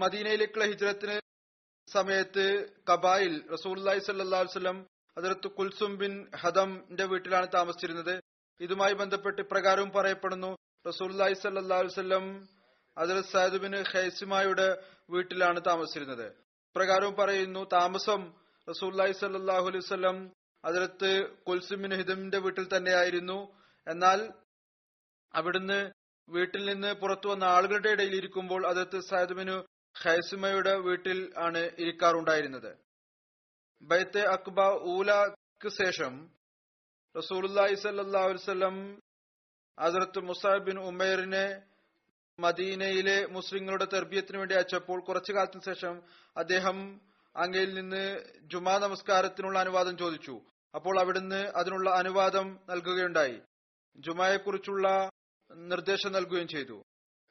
[0.00, 1.16] മദീനയിലേക്കുള്ള ഹിജ്രത്തിന്
[1.88, 2.44] സമയത്ത്
[2.90, 4.78] കബായിൽ റസൂല്ലായി സല്ലാ വസ്ലം
[5.16, 8.14] അതിർത്ത് കുൽസും ബിൻ ഹദംന്റെ വീട്ടിലാണ് താമസിച്ചിരുന്നത്.
[8.60, 10.50] ഇതുമായി ബന്ധപ്പെട്ട് ഇപ്രകാരവും പറയപ്പെടുന്നു
[10.86, 12.24] റസൂല്ലായി സല്ലാ വസ്ലം
[12.98, 14.66] അതിൽ സയദ് ബിൻ ഖൈസിമായുടെ
[15.10, 16.26] വീട്ടിലാണ് താമസിച്ചിരുന്നത്.
[16.70, 18.22] ഇപ്രകാരവും പറയുന്നു താമസം
[18.68, 20.30] റസൂല്ലായി സല്ലാഹു അലൈഹി
[20.64, 21.10] അതിർത്ത്
[21.48, 23.38] കുൽസും ബിൻ ഹിദമിന്റെ വീട്ടിൽ തന്നെയായിരുന്നു.
[23.86, 24.20] എന്നാൽ
[25.34, 25.78] അവിടുന്ന്
[26.28, 29.50] വീട്ടിൽ നിന്ന് പുറത്തു വന്ന ആളുകളുടെ ഇടയിൽ ഇരിക്കുമ്പോൾ അതിർത്ത് സയദ് ബിൻ
[30.04, 32.76] ഖൈസുമയുടെ വീട്ടിൽ ആണ് ഇരിക്കാറുണ്ടായിരുന്നത്.
[33.82, 36.30] ബൈത്തെ അക്ബ ഊലക്ക് ശേഷം
[37.16, 39.02] റസൂലി സല്ലാസ്ലം
[39.78, 41.62] അസറത്ത് മുസാബ് ബിൻ ഉമേറിനെ
[42.38, 46.02] മദീനയിലെ മുസ്ലിങ്ങളുടെ തെർബിയത്തിന് വേണ്ടി അയച്ചപ്പോൾ കുറച്ചു കാലത്തിന് ശേഷം
[46.36, 47.00] അദ്ദേഹം
[47.36, 50.40] അങ്ങയിൽ നിന്ന് ജുമാ നമസ്കാരത്തിനുള്ള അനുവാദം ചോദിച്ചു.
[50.74, 53.40] അപ്പോൾ അവിടുന്ന് അതിനുള്ള അനുവാദം നൽകുകയുണ്ടായി.
[53.98, 55.10] ജുമായെക്കുറിച്ചുള്ള
[55.56, 56.82] നിർദ്ദേശം നൽകുകയും ചെയ്തു.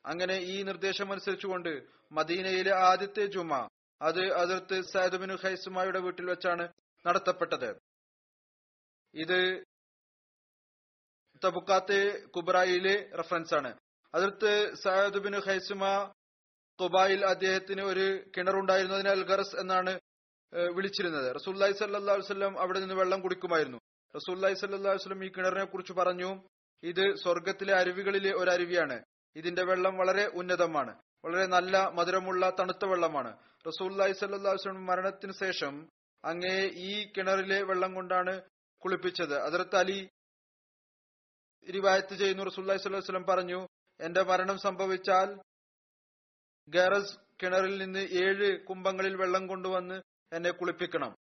[0.05, 1.71] അങ്ങനെ ഈ നിർദ്ദേശം അനുസരിച്ചുകൊണ്ട്
[2.11, 3.53] മദീനയിലെ ആദ്യത്തെ ജുമ
[4.01, 6.65] അത് അതിർത്ത് സയദുബിൻ ഹൈസുമായുടെ വീട്ടിൽ വെച്ചാണ്
[7.05, 7.69] നടത്തപ്പെട്ടത്.
[9.13, 9.39] ഇത്
[11.45, 13.71] തബുക്കാത്തെ കുബ്രായിലെ റഫറൻസ് ആണ്.
[14.13, 14.51] അതിർത്ത്
[14.83, 15.83] സയദുബിൻ ഹൈസുമ
[16.79, 18.05] തുബായിൽ അദ്ദേഹത്തിന് ഒരു
[18.37, 19.99] കിണറുണ്ടായിരുന്നതിന് അൽഗറസ് എന്നാണ്
[20.75, 21.35] വിളിച്ചിരുന്നത്.
[21.35, 23.79] റസൂല്ലായി സല്ലാ വസ്ലം അവിടെ നിന്ന് വെള്ളം കുടിക്കുമായിരുന്നു.
[24.15, 26.29] റസൂല്ലായി സല്ലാ വസ്ലം ഈ കിണറിനെ കുറിച്ച് പറഞ്ഞു
[26.83, 28.97] ഇത് സ്വർഗത്തിലെ അരുവികളിലെ ഒരു അരുവിയാണ്.
[29.35, 31.01] ഇതിന്റെ വെള്ളം വളരെ ഉന്നതമാണ്.
[31.25, 33.37] വളരെ നല്ല മധുരമുള്ള തണുത്ത വെള്ളമാണ്.
[33.67, 35.89] റസൂല്ലായി സല്ലാസ്ലം മരണത്തിന് ശേഷം
[36.25, 38.41] അങ്ങേ ഈ കിണറിലെ വെള്ളം കൊണ്ടാണ്
[38.77, 39.33] കുളിപ്പിച്ചത്.
[39.33, 40.09] അതിർത്ത് അലി
[41.73, 42.43] റിവായത്ത് ചെയ്യുന്നു.
[42.43, 43.67] റസൂല്ലായി സ്വല്ലം പറഞ്ഞു
[43.99, 45.41] എന്റെ മരണം സംഭവിച്ചാൽ
[46.69, 50.01] ഗറസ് കിണറിൽ നിന്ന് ഏഴ് കുംഭങ്ങളിൽ വെള്ളം കൊണ്ടുവന്ന്
[50.33, 51.15] എന്നെ കുളിപ്പിക്കണം.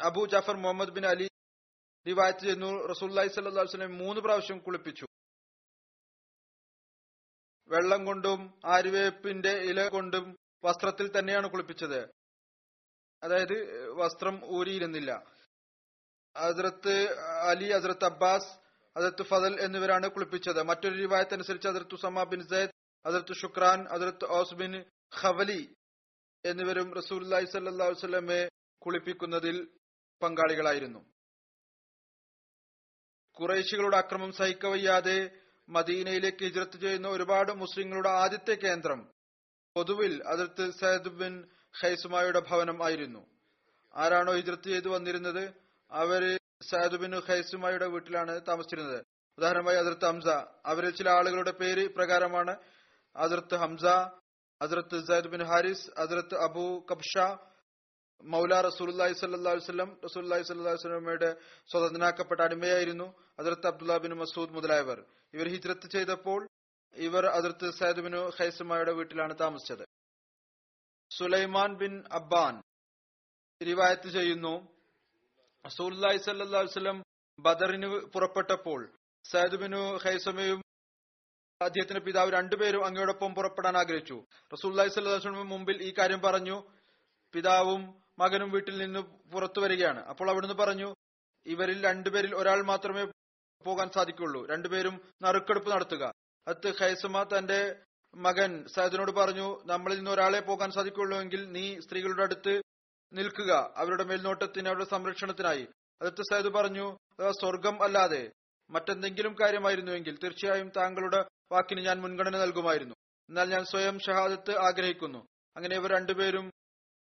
[0.00, 1.28] Abu Jafar Muhammad bin Ali
[2.06, 5.06] റിവായത്ത് ചെയ്യുന്നു റസൂല്ലായി സല്ലാ വസ്ലം മൂന്ന് പ്രാവശ്യം കുളിപ്പിച്ചു.
[7.68, 12.00] വെള്ളം കൊണ്ടും ആര്യവേപ്പിന്റെ ഇല കൊണ്ടും വസ്ത്രത്തിൽ തന്നെയാണ് കുളിപ്പിച്ചത്.
[13.22, 15.24] അതായത് വസ്ത്രം ഊരിയിരുന്നില്ല.
[16.36, 18.50] ഹസ്രത്ത് അലി ഹസ്രത്ത് അബ്ബാസ്
[18.96, 20.62] ഹസരത്ത് ഫതൽ എന്നിവരാണ് കുളിപ്പിച്ചത്.
[20.62, 22.70] മറ്റൊരു അനുസരിച്ച് ഹസരത്ത് ഉസമ ബിൻ സൈദ്
[23.06, 24.84] ഹസരത്ത് ഷുക്രാൻ ഹസരത്ത് ഓസ് ബിൻ
[25.20, 25.76] ഖവലി
[26.44, 29.56] എന്നിവരും റസൂൽ സല്ലാ വസ്ലമെ കുളിപ്പിക്കുന്നതിൽ
[30.22, 31.17] പങ്കാളികളായിരുന്നു.
[33.40, 35.30] കുറേശികളുടെ അക്രമം സഹിക്കവയ്യാതെ
[35.68, 39.10] മദീനയിലേക്ക് ഹിജ്രത്ത് ചെയ്യുന്ന ഒരുപാട് മുസ്ലിങ്ങളുടെ ആദ്യത്തെ കേന്ദ്രം
[39.74, 41.44] പൊതുവിൽ അതിർത്ത് സയദ് ബിൻ
[41.82, 43.26] ഖൈസുമായുടെ ഭവനം ആയിരുന്നു.
[43.96, 45.52] ആരാണോ ഹിജ്രത്ത് ചെയ്തു വന്നിരുന്നത്?
[45.90, 49.04] അവർ സയദ് ബിൻ ഖൈസുമായുടെ വീട്ടിലാണ് താമസിച്ചിരുന്നത്.
[49.38, 50.28] ഉദാഹരണമായി അതിർത്ത് ഹംസ.
[50.66, 52.56] അവരിൽ ചില ആളുകളുടെ പേര് പ്രകാരമാണ്
[53.16, 53.84] അതിർത്ത് ഹംസ
[54.62, 57.18] അതിർത്ത് സയദ് ബിൻ ഹാരിസ് അതിർത്ത് അബു കബ്ഷ
[58.24, 61.36] മൗല റസൂലി സല്ലാ വസ്ലം റസൂലി സല്ലാ വസ്ലമയുടെ
[61.70, 65.04] സ്വതന്ത്രനാക്കപ്പെട്ട അടിമയായിരുന്നു അതിർത്ത് അബ്ദുല്ല ബിൻ മസൂദ് മുതലായവർ.
[65.34, 66.48] ഇവർ ഹിജ്രത്ത് ചെയ്തപ്പോൾ
[66.94, 69.84] ഇവർ അതിർത്ത് സയ്ദ് ബിൻ ഖൈസമയുടെ വീട്ടിലാണ് താമസിച്ചത്.
[71.18, 72.62] സുലൈമാൻ ബിൻ അബ്ബാൻ
[73.62, 74.68] റിവായത്ത് ചെയ്യുന്നു
[75.66, 77.02] റസൂലി സല്ലാ വസ്ലം
[77.40, 78.92] ബദറിന് പുറപ്പെട്ടപ്പോൾ
[79.24, 80.62] സയ്ദ് ബിൻ ഖൈസമയും
[81.62, 84.24] അദ്ദേഹത്തിന്റെ പിതാവ് രണ്ടുപേരും അങ്ങയോടൊപ്പം പുറപ്പെടാൻ ആഗ്രഹിച്ചു.
[84.52, 86.62] റസൂല്ലി സ്വല്ലാസ്ലമിന് മുമ്പിൽ ഈ കാര്യം പറഞ്ഞു
[87.34, 88.98] പിതാവും മകനും വീട്ടിൽ നിന്ന്
[89.32, 90.04] പുറത്തു വരികയാണ്.
[90.04, 90.94] അപ്പോൾ അവിടുന്ന് പറഞ്ഞു
[91.46, 93.06] ഇവരിൽ രണ്ടുപേരിൽ ഒരാൾ മാത്രമേ
[93.64, 94.46] പോകാൻ സാധിക്കുള്ളൂ.
[94.46, 96.12] രണ്ടുപേരും നറുക്കെടുപ്പ് നടത്തുക.
[96.48, 97.76] അത് ഹൈസമ തന്റെ
[98.14, 102.62] മകൻ സയദിനോട് പറഞ്ഞു നമ്മളിൽ നിന്ന് ഒരാളെ പോകാൻ സാധിക്കുള്ളൂ എങ്കിൽ നീ സ്ത്രീകളുടെ അടുത്ത്
[103.12, 103.72] നിൽക്കുക.
[103.76, 105.66] അവരുടെ മേൽനോട്ടത്തിന് അവരുടെ സംരക്ഷണത്തിനായി.
[106.02, 106.96] അതത്ത് സയദ് പറഞ്ഞു
[107.30, 108.30] സ്വർഗം അല്ലാതെ
[108.70, 112.94] മറ്റെന്തെങ്കിലും കാര്യമായിരുന്നുവെങ്കിൽ തീർച്ചയായും താങ്കളുടെ വാക്കിന് ഞാൻ മുൻഗണന നൽകുമായിരുന്നു.
[113.28, 115.26] എന്നാൽ ഞാൻ സ്വയം ഷഹാദത്ത് ആഗ്രഹിക്കുന്നു.
[115.56, 116.50] അങ്ങനെ ഇവർ രണ്ടുപേരും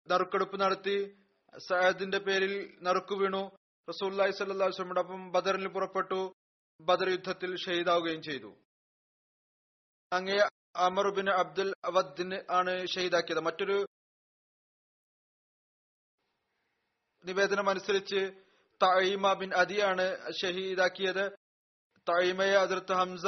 [0.07, 1.17] നറുക്കെടുപ്പ് നടത്തി
[1.57, 3.57] സയദിന്റെ പേരിൽ നറുക്കു വീണു.
[3.89, 4.31] റസൂല്ലായി
[4.99, 6.33] ഒപ്പം ബദറിൽ പുറപ്പെട്ടു.
[6.81, 8.55] ബദർ യുദ്ധത്തിൽ ഷഹീദാവുകയും ചെയ്തു.
[10.13, 13.39] അങ്ങേ അമറുബിൻ അബ്ദുൽ അവദിന് ആണ് ഷഹീദാക്കിയത്.
[13.39, 13.87] മറ്റൊരു
[17.25, 18.43] നിവേദനം അനുസരിച്ച്
[18.83, 21.29] തഴീമ ബിൻ അദിയാണ് ഷഹീദാക്കിയത്.
[22.09, 23.25] തഴീമയെ അതിർത്ത് ഹംസ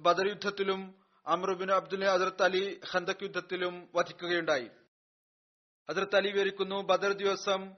[0.00, 4.70] ബദർ യുദ്ധത്തിലും അമറുബിൻ അബ്ദുൽ അതിർത്ത് അലി ഖന്തക് യുദ്ധത്തിലും വധിക്കുകയുണ്ടായി.
[5.88, 7.74] അതിർത്ത് അലി വിവരിക്കുന്നു ബദർ ദിവസം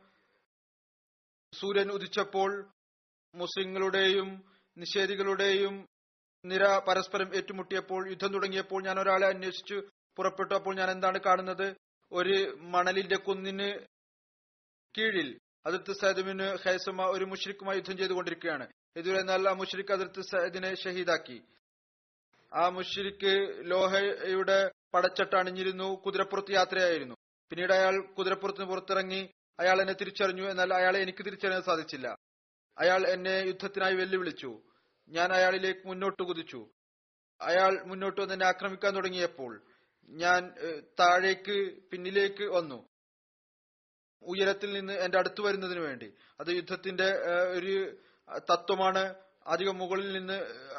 [1.55, 2.71] സൂര്യൻ ഉദിച്ചപ്പോൾ
[3.35, 4.45] മുസ്ലിങ്ങളുടെയും
[4.79, 5.89] നിഷേധികളുടെയും
[6.45, 9.83] നിര പരസ്പരം ഏറ്റുമുട്ടിയപ്പോൾ യുദ്ധം തുടങ്ങിയപ്പോൾ ഞാൻ ഒരാളെ അന്വേഷിച്ചു
[10.17, 10.55] പുറപ്പെട്ടു.
[10.55, 11.77] അപ്പോൾ ഞാൻ എന്താണ് കാണുന്നത്?
[12.13, 13.87] ഒരു മണലിന്റെ കുന്നിന്
[14.99, 18.69] കീഴിൽ അതിർത്ത് സൈദിന് ഹൈസമ ഒരു മുഷ്രിഖുമായി യുദ്ധം ചെയ്തുകൊണ്ടിരിക്കുകയാണ്.
[18.97, 21.43] ഇതുവരെ എന്നാൽ ആ മുഷ്രിഖ് അതിർത്ത് സൈദിനെ ഷഹീദാക്കി.
[22.55, 27.15] ആ മുഷ്രിഖ് ലോഹയുടെ പടച്ചട്ട അണിഞ്ഞിരുന്നു കുതിരപ്പുറത്ത് യാത്രയായിരുന്നു.
[27.51, 29.21] പിന്നീട് അയാൾ കുതിരപ്പുറത്തിന് പുറത്തിറങ്ങി
[29.61, 32.09] അയാൾ എന്നെ തിരിച്ചറിഞ്ഞു എന്നാൽ അയാളെ എനിക്ക് തിരിച്ചറിയാൻ സാധിച്ചില്ല.
[32.79, 34.63] അയാൾ എന്നെ യുദ്ധത്തിനായി വെല്ലുവിളിച്ചു.
[35.09, 36.69] ഞാൻ അയാളിലേക്ക് മുന്നോട്ട് കുതിച്ചു.
[37.41, 39.63] അയാൾ മുന്നോട്ട് വന്ന് എന്നെ ആക്രമിക്കാൻ തുടങ്ങിയപ്പോൾ
[40.09, 40.55] ഞാൻ
[41.01, 41.57] താഴേക്ക്
[41.91, 42.89] പിന്നിലേക്ക് വന്നു.
[44.23, 46.15] ഉയരത്തിൽ നിന്ന് എന്റെ അടുത്ത് വരുന്നതിന് വേണ്ടി.
[46.41, 47.09] അത് യുദ്ധത്തിന്റെ
[47.59, 47.75] ഒരു
[48.51, 49.15] തത്വമാണ്.
[49.47, 50.39] അധികം മുകളിൽ നിന്ന്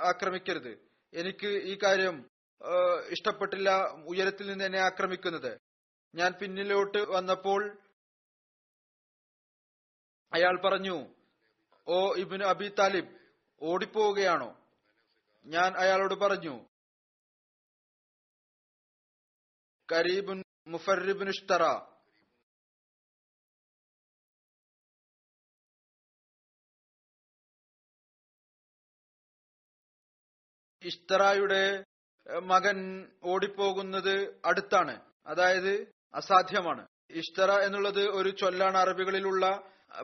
[0.09, 0.74] ആക്രമിക്കരുത്.
[1.13, 2.30] എനിക്ക് ഈ കാര്യം
[3.09, 3.70] ഇഷ്ടപ്പെട്ടില്ല
[4.07, 5.51] ഉയരത്തിൽ നിന്ന് എന്നെ ആക്രമിക്കുന്നത്.
[6.16, 7.78] ഞാൻ പിന്നിലോട്ട് വന്നപ്പോൾ
[10.34, 11.16] അയാൾ പറഞ്ഞു
[11.88, 13.20] ഓ ഇബിന് അബി താലിബ്
[13.62, 14.62] ഓടിപ്പോവുകയാണോ?
[15.45, 16.70] ഞാൻ അയാളോട് പറഞ്ഞു
[19.91, 21.89] കരീബുൻ മുഫറിബിൻ ഇഷ്തറ.
[30.84, 31.84] ഇഷ്തറായുടെ
[32.39, 35.14] മകൻ ഓടിപ്പോകുന്നത് അടുത്താണ്.
[35.26, 36.84] അതായത് അസാധ്യമാണ്.
[37.12, 39.45] ഇഷ്തറ എന്നുള്ളത് ഒരു ചൊല്ലാണ് അറബികളിലുള്ള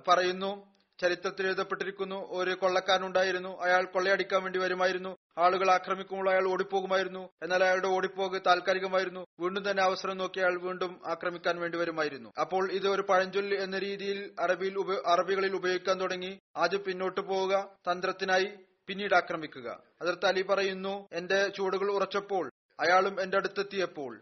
[0.08, 0.52] പറയുന്നു
[1.00, 8.42] ചരിത്രത്തിൽ എഴുതപ്പെട്ടിരിക്കുന്നു ഒരു കൊള്ളക്കാരനുണ്ടായിരുന്നു അയാൾ കൊള്ളയടിക്കാൻ വേണ്ടി വരുമായിരുന്നു ആളുകൾ ആക്രമിക്കുമ്പോൾ അയാൾ ഓടിപ്പോകുമായിരുന്നു എന്നാൽ അയാളുടെ ഓടിപ്പോക്ക്
[8.48, 12.30] താൽക്കാലികമായിരുന്നു വീണ്ടും തന്നെ അവസരം നോക്കി അയാൾ വീണ്ടും ആക്രമിക്കാൻ വേണ്ടി വരുമായിരുന്നു.
[12.42, 18.50] അപ്പോൾ ഇത് ഒരു പഴഞ്ചൊല്ല് എന്ന രീതിയിൽ അറബിയിൽ അറബികളിൽ ഉപയോഗിക്കാൻ തുടങ്ങി ആദ്യം പിന്നോട്ട് പോവുക തന്ത്രത്തിനായി
[18.88, 19.68] പിന്നീട് ആക്രമിക്കുക.
[20.02, 22.46] അതിർത്ത് അലി പറയുന്നു എന്റെ ചൂടുകൾ ഉറച്ചപ്പോൾ
[22.80, 24.14] അയാളും എന്റെ അടുത്തെത്തിയപ്പോൾ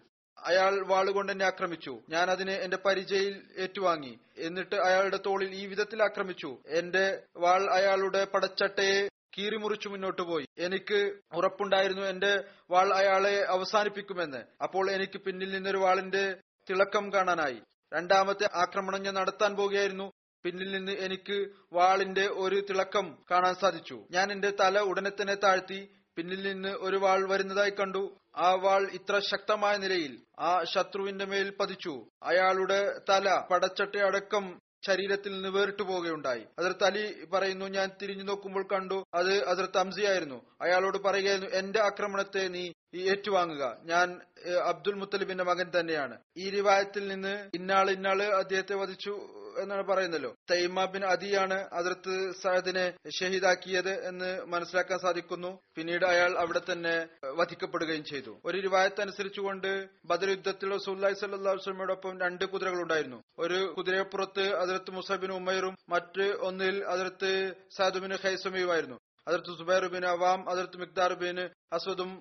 [0.44, 2.02] അയാൾ വാളുകൊണ്ട് എന്നെ ആക്രമിച്ചു.
[2.10, 4.20] ഞാൻ അതിനെ എന്റെ പരിചയിൽ ഏറ്റുവാങ്ങി.
[4.38, 6.58] എന്നിട്ട് അയാളുടെ തോളിൽ ഈ വിധത്തിൽ ആക്രമിച്ചു.
[6.68, 10.46] എന്റെ വാൾ അയാളുടെ പടച്ചട്ടയെ കീറിമുറിച്ചു മുന്നോട്ട് പോയി.
[10.58, 14.44] എനിക്ക് ഉറപ്പുണ്ടായിരുന്നു എന്റെ വാൾ അയാളെ അവസാനിപ്പിക്കുമെന്ന്.
[14.64, 16.36] അപ്പോൾ എനിക്ക് പിന്നിൽ നിന്നൊരു വാളിന്റെ
[16.70, 17.58] തിളക്കം കാണാനായി.
[17.94, 20.12] രണ്ടാമത്തെ ആക്രമണം ഞാൻ നടത്താൻ പോകുകയായിരുന്നു.
[20.44, 24.04] പിന്നിൽ നിന്ന് എനിക്ക് വാളിന്റെ ഒരു തിളക്കം കാണാൻ സാധിച്ചു.
[24.12, 28.18] ഞാൻ എന്റെ തല ഉടനെ തന്നെ താഴ്ത്തി പിന്നിൽ നിന്ന് ഒരു വാൾ വരുന്നതായി കണ്ടു.
[28.36, 32.05] ആ വാൾ ഇത്ര ശക്തമായ നിലയിൽ ആ ശത്രുവിന്റെ മേൽ പതിച്ചു.
[32.24, 36.45] അയാളുടെ തല പടച്ചട്ടയടക്കം ശരീരത്തിൽ നിന്ന് വേറിട്ടു പോവുകയുണ്ടായി.
[36.59, 40.39] അതിർത്ത് അലി പറയുന്നു ഞാൻ തിരിഞ്ഞു നോക്കുമ്പോൾ കണ്ടു അത് അതിർത്ത് അംസിയായിരുന്നു.
[40.61, 43.78] അയാളോട് പറയുകയായിരുന്നു എന്റെ ആക്രമണത്തെ നീ ഏറ്റുവാങ്ങുക.
[43.84, 44.22] ഞാൻ
[44.64, 46.18] അബ്ദുൽ മുത്തലിബിന്റെ മകൻ തന്നെയാണ്.
[46.38, 49.20] ഈ റിവായത്തിൽ നിന്ന് ഇന്നാൾ ഇന്നാൾ അദ്ദേഹത്തെ വധിച്ചു
[49.60, 50.36] എന്നാണ് പറയുന്നല്ലോ.
[50.52, 55.60] തൈമ ബിൻ അദിയാണ് അതിർത്ത് സഹദിനെ ഷഹീദാക്കിയത് എന്ന് മനസ്സിലാക്കാൻ സാധിക്കുന്നു.
[55.76, 58.38] പിന്നീട് അയാൾ അവിടെ തന്നെ വധിക്കപ്പെടുകയും ചെയ്തു.
[58.46, 63.24] ഒരു റിവായത്ത് അനുസരിച്ചുകൊണ്ട് ബദർ യുദ്ധത്തിൽ റസൂല്ലായി സല്ലാ വസ്ലമയോടൊപ്പം രണ്ട് കുതിരകൾ ഉണ്ടായിരുന്നു.
[63.39, 69.00] ഒരു കുതിരയപ്പുറത്ത് അതിർത്ത് മുസബിൻ ഉമ്മയറും മറ്റ് ഒന്നിൽ അതിർത്ത് സാദുബിൻ ഖൈസമയുമായിരുന്നു.
[69.28, 71.38] അതിർത്ത് സുബൈർ ബിൻ അവാം അതിർത്ത് മിക്താർ ബിൻ
[71.76, 72.12] അസ്വദും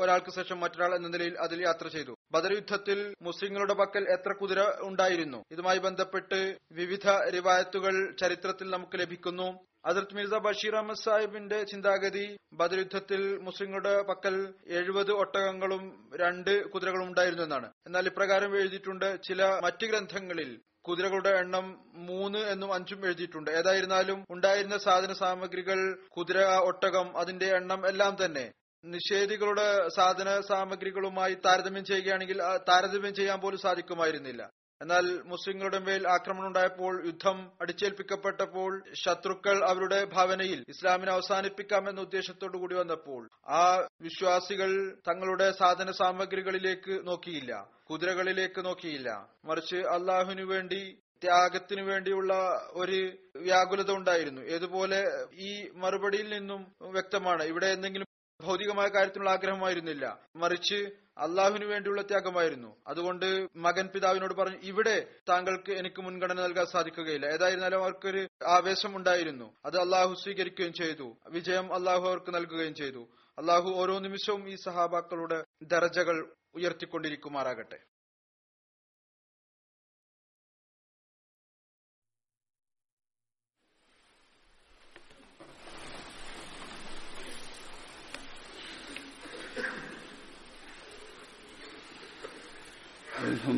[0.00, 2.12] ഒരാൾക്ക് ശേഷം മറ്റൊരാൾ എന്ന നിലയിൽ അതിൽ യാത്ര ചെയ്തു.
[2.34, 5.40] ബദർ യുദ്ധത്തിൽ മുസ്ലിങ്ങളുടെ പക്കൽ എത്ര കുതിര ഉണ്ടായിരുന്നു?
[5.50, 6.40] ഇതുമായി ബന്ധപ്പെട്ട്
[6.72, 7.06] വിവിധ
[7.36, 9.48] റിവായത്തുകൾ ചരിത്രത്തിൽ നമുക്ക് ലഭിക്കുന്നു.
[9.90, 12.26] അതിർത്ത് മിർസ ബഷീർ അഹമ്മദ് സാഹിബിന്റെ ചിന്താഗതി
[12.60, 14.34] ബദർ യുദ്ധത്തിൽ മുസ്ലിങ്ങളുടെ പക്കൽ
[14.80, 15.82] എഴുപത് ഒട്ടകങ്ങളും
[16.22, 17.68] രണ്ട് കുതിരകളും ഉണ്ടായിരുന്നു എന്നാണ്.
[17.86, 20.52] എന്നാൽ ഇപ്രകാരം എഴുതിയിട്ടുണ്ട് ചില മറ്റ് ഗ്രന്ഥങ്ങളിൽ
[20.88, 23.50] കുതിരകളുടെ എണ്ണം മൂന്ന് എന്നും അഞ്ചും എഴുതിയിട്ടുണ്ട്.
[23.50, 25.78] ഏതായിരുന്നാലും ഉണ്ടായിരുന്ന സാധന സാമഗ്രികൾ
[26.16, 26.38] കുതിര
[26.70, 28.46] ഒട്ടകം അതിന്റെ എണ്ണം എല്ലാം തന്നെ.
[28.84, 34.42] നിഷേധികളുടെ സാധന സാമഗ്രികളുമായി താരതമ്യം ചെയ്യുകയാണെങ്കിൽ താരതമ്യം ചെയ്യാൻ പോലും സാധിക്കുമായിരുന്നില്ല.
[34.82, 42.74] എന്നാൽ മുസ്ലിങ്ങളുടെ മേൽ ആക്രമണം ഉണ്ടായപ്പോൾ യുദ്ധം അടിച്ചേൽപ്പിക്കപ്പെട്ടപ്പോൾ ശത്രുക്കൾ അവരുടെ ഭാവനയിൽ ഇസ്ലാമിനെ അവസാനിപ്പിക്കാം എന്ന ഉദ്ദേശത്തോടു കൂടി
[42.74, 49.28] വന്നപ്പോൾ ആ വിശ്വാസികൾ തങ്ങളുടെ സാധന സാമഗ്രികളിലേക്ക് നോക്കിയില്ല കുതിരകളിലേക്ക് നോക്കിയില്ല.
[49.44, 52.32] മറിച്ച് അള്ളാഹുവിനു വേണ്ടി ത്യാഗത്തിനു വേണ്ടിയുള്ള
[52.72, 53.00] ഒരു
[53.36, 54.42] വ്യാകുലത ഉണ്ടായിരുന്നു.
[54.42, 55.00] ഏതുപോലെ
[55.34, 57.42] ഈ മറുപടിയിൽ നിന്നും വ്യക്തമാണ്.
[57.42, 58.06] ഇവിടെ എന്തെങ്കിലും
[58.40, 60.18] ഭൗതികമായ കാര്യത്തിനുള്ള ആഗ്രഹമായിരുന്നില്ല.
[60.36, 62.76] മറിച്ച് അള്ളാഹുവിന് വേണ്ടിയുള്ള ത്യാഗമായിരുന്നു.
[62.86, 67.26] അതുകൊണ്ട് മകൻ പിതാവിനോട് പറഞ്ഞു ഇവിടെ താങ്കൾക്ക് എനിക്ക് മുൻഗണന നൽകാൻ സാധിക്കുകയില്ല.
[67.26, 71.16] ഏതായിരുന്നാലും അവർക്കൊരു ആവേശം ഉണ്ടായിരുന്നു അത് അള്ളാഹു സ്വീകരിക്കുകയും ചെയ്തു.
[71.28, 73.08] വിജയം അള്ളാഹു അവർക്ക് നൽകുകയും ചെയ്തു.
[73.38, 77.78] അള്ളാഹു ഓരോ നിമിഷവും ഈ സഹാബാക്കളുടെ ദർജകൾ ഉയർത്തിക്കൊണ്ടിരിക്കുമാറാകട്ടെ.